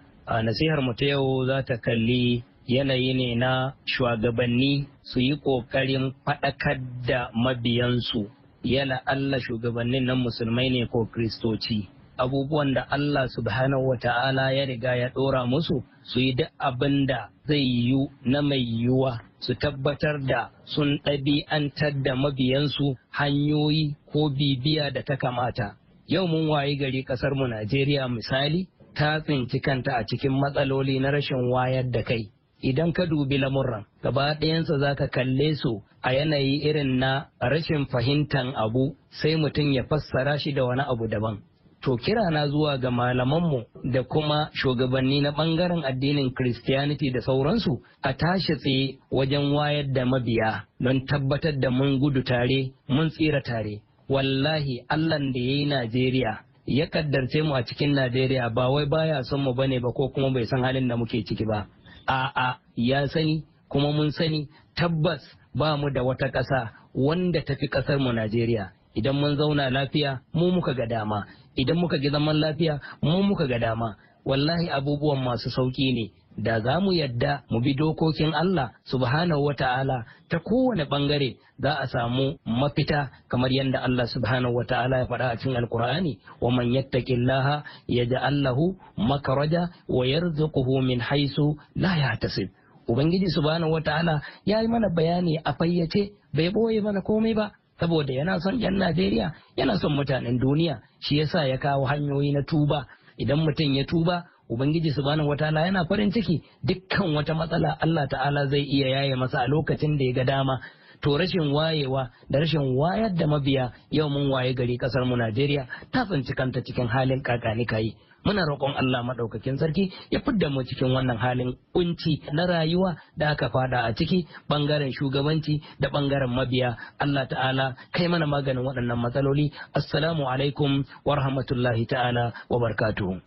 nasihar 0.44 0.78
mu 0.84 0.92
ta 0.94 1.06
yau 1.08 1.46
za 1.48 1.62
ta 1.64 1.76
kalli 1.80 2.44
yanayi 2.68 3.16
ne 3.16 3.34
na 3.34 3.72
shugabanni 3.88 4.86
su 5.02 5.20
yi 5.20 5.34
ƙoƙarin 5.40 6.12
faɗakar 6.26 6.78
da 7.08 7.30
mabiyansu 7.34 8.28
yana 8.62 9.00
Allah 9.06 9.40
shugabannin 9.40 10.04
nan 10.04 10.20
musulmai 10.22 10.68
ne 10.70 10.86
ko 10.86 11.08
kristoci. 11.08 11.88
abubuwan 12.17 12.73
da 12.73 12.85
Allah 12.89 13.27
subhanahu 13.27 13.87
wa 13.89 13.97
ta'ala 13.97 14.51
ya 14.53 14.65
riga 14.65 14.95
ya 14.95 15.09
ɗora 15.09 15.45
musu 15.47 15.83
su 16.03 16.19
yi 16.19 16.33
duk 16.35 16.49
abin 16.59 17.05
da 17.05 17.29
zai 17.47 17.63
yiwu 17.63 18.09
na 18.25 18.41
mai 18.41 18.59
yiwuwa 18.63 19.19
su 19.39 19.55
tabbatar 19.55 20.19
da 20.27 20.49
sun 20.65 20.99
ɗabi'antar 21.05 22.03
da 22.03 22.15
mabiyansu 22.15 22.95
hanyoyi 23.11 23.95
ko 24.11 24.29
bibiya 24.29 24.91
da 24.93 25.01
ta 25.03 25.15
kamata. 25.17 25.75
Yau 26.07 26.27
mun 26.27 26.47
wayi 26.49 26.77
gari 26.77 27.03
ƙasar 27.03 27.35
mu 27.35 27.47
Najeriya 27.47 28.07
misali 28.07 28.67
ta 28.95 29.19
tsinci 29.19 29.59
kanta 29.59 29.95
a 29.97 30.03
cikin 30.05 30.31
matsaloli 30.35 30.99
na 30.99 31.09
rashin 31.11 31.49
wayar 31.51 31.89
da 31.91 32.03
kai. 32.03 32.29
Idan 32.63 32.93
ka 32.93 33.05
dubi 33.05 33.37
lamurran 33.37 33.83
gaba 34.03 34.35
ɗayansa 34.39 34.79
za 34.79 34.95
ka 34.95 35.07
kalle 35.07 35.55
su 35.55 35.81
a 36.03 36.13
yanayi 36.13 36.63
irin 36.63 36.99
na 36.99 37.25
rashin 37.41 37.85
fahimtan 37.87 38.53
abu 38.55 38.95
sai 39.09 39.35
mutum 39.35 39.73
ya 39.73 39.83
fassara 39.83 40.37
shi 40.39 40.53
da 40.53 40.63
wani 40.65 40.81
abu 40.87 41.07
daban. 41.07 41.39
To 41.83 41.97
kira 41.97 42.29
na 42.31 42.47
zuwa 42.47 42.77
ga 42.77 42.91
malamanmu 42.91 43.63
da 43.83 44.03
kuma 44.03 44.49
shugabanni 44.53 45.21
na 45.21 45.31
ɓangaren 45.31 45.83
addinin 45.83 46.31
Christianity 46.33 47.11
da 47.11 47.19
sauransu 47.21 47.81
a 48.01 48.13
tashi 48.13 48.55
tsaye 48.55 48.97
wajen 49.11 49.51
wayar 49.51 49.91
da 49.93 50.05
mabiya 50.05 50.63
don 50.79 51.05
tabbatar 51.05 51.59
da 51.59 51.69
mun 51.69 51.99
gudu 51.99 52.23
tare, 52.23 52.71
mun 52.87 53.09
tsira 53.09 53.41
tare. 53.43 53.81
Wallahi 54.09 54.85
Allahn 54.87 55.33
da 55.33 55.39
ya 55.39 55.51
yi 55.55 55.65
Najeriya 55.65 56.39
ya 56.67 56.85
kaddarce 56.87 57.41
mu 57.43 57.53
a 57.55 57.63
cikin 57.65 57.91
Najeriya 57.93 58.49
ba 58.55 58.69
wai 58.71 58.85
baya 58.85 59.23
son 59.23 59.41
mu 59.43 59.53
ba 59.53 59.67
ne 59.67 59.79
ba 59.79 59.91
ko 59.91 60.07
kuma 60.07 60.31
bai 60.31 60.45
san 60.45 60.63
halin 60.63 60.87
da 60.87 60.95
muke 60.95 61.19
ciki 61.27 61.43
ba. 61.45 61.67
A'a 62.07 62.59
ya 62.77 63.07
sani 63.07 63.43
kuma 63.67 63.91
mun 63.91 64.11
sani 64.11 64.47
tabbas 64.75 65.19
ba 65.53 65.75
mu 65.75 65.89
da 65.91 66.01
wata 66.03 66.31
ƙasa 66.31 66.71
wanda 66.95 67.41
tafi 67.43 67.67
ƙasar 67.67 67.99
mu 67.99 68.13
Najeriya. 68.13 68.71
Idan 68.95 69.15
mun 69.19 69.35
zauna 69.35 69.69
lafiya 69.69 70.21
mu 70.33 70.51
muka 70.51 70.73
ga 70.73 70.85
dama 70.87 71.25
idan 71.55 71.77
muka 71.77 71.97
gi 71.97 72.09
zaman 72.09 72.35
lafiya 72.39 72.79
mu 73.01 73.23
muka 73.23 73.47
ga 73.47 73.59
dama. 73.59 73.95
Wallahi 74.25 74.69
abubuwan 74.71 75.19
masu 75.23 75.49
sauƙi 75.49 75.93
ne. 75.93 76.05
Da 76.37 76.59
za 76.61 76.79
mu 76.79 76.91
yadda 76.93 77.43
mu 77.51 77.59
bi 77.61 77.75
dokokin 77.75 78.33
Allah 78.33 78.71
subhanahu 78.89 79.43
wata'ala 79.45 80.05
ta 80.29 80.39
kowane 80.39 80.85
ɓangare 80.89 81.37
za 81.61 81.71
a 81.77 81.85
samu 81.87 82.39
mafita 82.45 83.11
kamar 83.29 83.51
yadda 83.53 83.83
Allah 83.85 84.07
subhanahu 84.07 84.55
wata'ala 84.57 84.97
ya 84.97 85.05
faɗa 85.05 85.29
a 85.29 85.35
cikin 85.37 85.57
alkur'ani 85.61 86.17
wa 86.41 86.49
man 86.51 86.73
yattaqillaha 86.73 87.63
yaj'al 87.87 88.41
lahu 88.41 88.73
makaraja 88.97 89.69
wa 89.87 90.05
yarzuquhu 90.07 90.81
min 90.81 90.99
haisu 90.99 91.53
la 91.75 91.93
yahtasib. 91.97 92.49
Ubangiji 92.89 93.29
subhanahu 93.29 93.71
wata'ala 93.77 94.21
ya 94.45 94.61
yi 94.61 94.67
mana 94.67 94.89
bayani 94.89 95.37
a 95.45 95.53
fayyace 95.53 96.11
bai 96.33 96.49
ɓoye 96.49 96.81
mana 96.81 97.01
komai 97.01 97.35
ba. 97.35 97.51
Saboda 97.83 98.13
yana 98.15 98.39
son 98.39 98.55
'yan 98.59 98.79
Najeriya 98.79 99.33
yana 99.59 99.75
son 99.77 99.91
mutanen 99.99 100.39
duniya. 100.39 100.79
Shi 101.03 101.19
yasa 101.19 101.43
ya 101.47 101.57
kawo 101.59 101.83
hanyoyi 101.85 102.31
na 102.31 102.41
tuba. 102.47 102.87
Idan 103.19 103.43
mutum 103.43 103.75
ya 103.75 103.83
tuba 103.83 104.23
Ubangiji 104.49 104.91
subhanahu 104.91 105.29
wataala 105.29 105.65
yana 105.65 105.85
farin 105.87 106.11
ciki. 106.11 106.43
Dukkan 106.63 107.15
wata 107.15 107.33
matsala 107.33 107.77
Allah 107.79 108.07
ta'ala 108.11 108.47
zai 108.51 108.63
iya 108.63 108.87
yaye 108.87 109.15
masa 109.15 109.43
a 109.43 109.47
lokacin 109.47 109.97
da 109.97 110.03
ya 110.03 110.13
ga 110.13 110.23
dama. 110.23 110.59
To 111.03 111.17
rashin 111.17 111.51
wayewa 111.51 112.09
da 112.29 112.39
rashin 112.39 112.75
wayar 112.79 113.13
da 113.15 113.27
mabiya 113.27 113.71
yau 113.91 114.09
mun 114.09 114.31
waye 114.31 114.53
gari 114.55 114.77
ƙasar 114.77 115.05
mu 115.05 115.15
Najeriya 115.19 115.67
ta 115.91 116.05
tsinci 116.05 116.33
kanta 116.33 116.63
cikin 116.63 116.87
halin 116.87 117.21
kakani 117.21 117.65
kai 117.67 117.91
muna 118.25 118.41
roƙon 118.47 118.71
Allah 118.79 119.03
maɗaukakin 119.03 119.59
sarki 119.59 119.91
ya 120.11 120.19
fidda 120.23 120.49
mu 120.49 120.63
cikin 120.63 120.95
wannan 120.95 121.17
halin 121.19 121.57
kunci 121.75 122.23
na 122.33 122.45
rayuwa 122.47 122.95
da 123.17 123.31
aka 123.35 123.49
fada 123.51 123.83
a 123.83 123.93
ciki 123.93 124.25
ɓangaren 124.49 124.91
shugabanci 124.95 125.59
da 125.79 125.89
ɓangaren 125.89 126.31
mabiya. 126.31 126.75
Allah 126.99 127.27
ta'ala 127.27 127.75
kai 127.91 128.07
mana 128.07 128.25
maganin 128.25 128.63
waɗannan 128.63 128.95
matsaloli. 128.97 129.51
Assalamu 129.75 130.23
alaikum 130.23 130.85
wa 131.05 131.15
rahmatullahi 131.15 131.85
ta'ala 131.87 132.31
wa 132.49 132.59
barkatuhu 132.63 133.19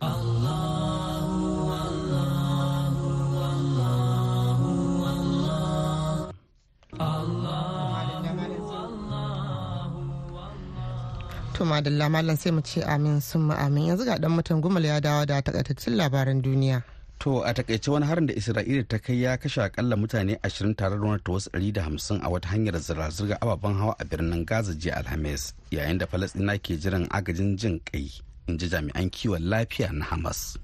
To 11.57 11.65
madalla 11.65 12.05
malam 12.09 12.37
sai 12.37 12.51
mu 12.51 12.61
ce 12.61 12.83
amin 12.85 13.19
sun 13.19 13.49
amin 13.49 13.87
yanzu 13.89 14.05
ga 14.05 14.17
dan 14.21 14.29
mutan 14.31 14.61
gumal 14.61 14.85
ya 14.85 14.99
dawo 15.01 15.25
da 15.25 15.41
takaitaccen 15.41 15.97
labaran 15.97 16.37
duniya. 16.41 16.83
To 17.19 17.41
a 17.41 17.51
taƙaice 17.53 17.87
wani 17.91 18.05
harin 18.05 18.27
da 18.27 18.33
Isra'ila 18.35 18.87
ta 18.87 18.97
kai 18.99 19.13
ya 19.25 19.37
kashe 19.37 19.61
akalla 19.65 19.97
mutane 19.97 20.37
20 20.45 20.75
tare 20.77 20.93
da 20.95 21.01
wani 21.01 21.17
wasu 21.25 21.49
150 21.49 22.21
a 22.21 22.29
wata 22.29 22.47
hanyar 22.53 22.77
zirga-zirga 22.77 23.41
ababen 23.41 23.73
hawa 23.73 23.95
a 23.99 24.05
birnin 24.05 24.45
Gaza 24.45 24.73
jiya 24.75 25.01
Alhamis 25.01 25.53
yayin 25.71 25.97
da 25.97 26.05
Falasɗina 26.05 26.61
ke 26.61 26.77
jiran 26.77 27.09
agajin 27.09 27.57
jin 27.57 27.81
kai 27.81 28.05
in 28.47 28.59
ji 28.59 28.69
jami'an 28.69 29.09
kiwon 29.09 29.41
lafiya 29.49 29.89
na 29.91 30.05
Hamas. 30.05 30.57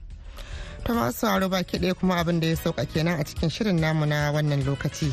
ta 0.84 0.94
masu 0.94 1.26
baki 1.50 1.78
ɗaya 1.80 1.94
kuma 1.96 2.16
abin 2.22 2.40
da 2.40 2.48
ya 2.48 2.56
sauka 2.56 2.86
kenan 2.86 3.20
a 3.20 3.24
cikin 3.24 3.50
shirin 3.50 3.80
namu 3.82 4.06
na 4.06 4.32
wannan 4.32 4.62
lokaci 4.64 5.10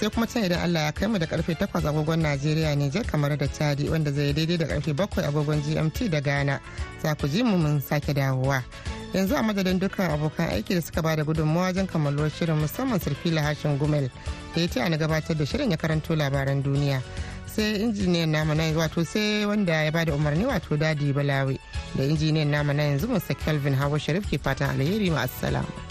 sai 0.00 0.08
kuma 0.08 0.26
can 0.26 0.42
idan 0.44 0.62
Allah 0.64 0.80
ya 0.88 0.92
kai 0.92 1.06
mu 1.08 1.18
da 1.18 1.26
ƙarfe 1.26 1.52
8 1.54 1.84
agogon 1.84 2.22
Najeriya 2.22 2.74
Nijar 2.74 3.04
kamar 3.06 3.36
da 3.36 3.44
Chadi 3.46 3.90
wanda 3.90 4.10
zai 4.10 4.32
daidai 4.32 4.56
da 4.56 4.64
ƙarfe 4.64 4.94
7 4.96 5.28
agogon 5.28 5.60
GMT 5.60 6.08
da 6.10 6.20
Ghana. 6.20 6.58
Za 7.02 7.14
ku 7.14 7.28
ji 7.28 7.42
mu 7.42 7.58
mun 7.58 7.82
sake 7.82 8.14
dawowa. 8.14 8.64
Yanzu 9.12 9.34
a 9.36 9.42
madadin 9.42 9.78
dukkan 9.78 10.08
abokan 10.16 10.48
aiki 10.56 10.72
da 10.74 10.80
suka 10.80 11.02
ba 11.02 11.16
da 11.16 11.22
gudunmawa 11.22 11.68
wajen 11.68 11.86
kammaluwar 11.86 12.30
shirin 12.32 12.56
musamman 12.56 12.98
sirfila 12.98 13.42
hashin 13.42 13.76
gumel 13.78 14.08
da 14.56 14.60
ya 14.62 14.88
na 14.88 14.96
gabatar 14.96 15.36
da 15.36 15.44
shirin 15.44 15.70
ya 15.70 15.76
karanto 15.76 16.16
labaran 16.16 16.62
duniya. 16.62 17.02
Sai 17.44 17.84
injiniyan 17.84 18.30
namu 18.30 18.54
na 18.54 18.72
wato 18.72 19.04
sai 19.04 19.44
wanda 19.44 19.84
ya 19.84 19.90
ba 19.90 20.04
da 20.06 20.12
umarni 20.14 20.46
wato 20.46 20.78
daɗi 20.80 21.12
balawi 21.12 21.58
da 21.94 22.04
injiniyan 22.04 22.48
namu 22.48 22.72
na 22.72 22.82
yanzu 22.84 23.06
musa 23.06 23.34
kelvin 23.34 23.74
hawa 23.74 23.98
sharif 23.98 24.24
ke 24.30 24.38
fatan 24.40 24.70
alheri 24.80 25.10
ma 25.10 25.26
assalamu 25.28 25.89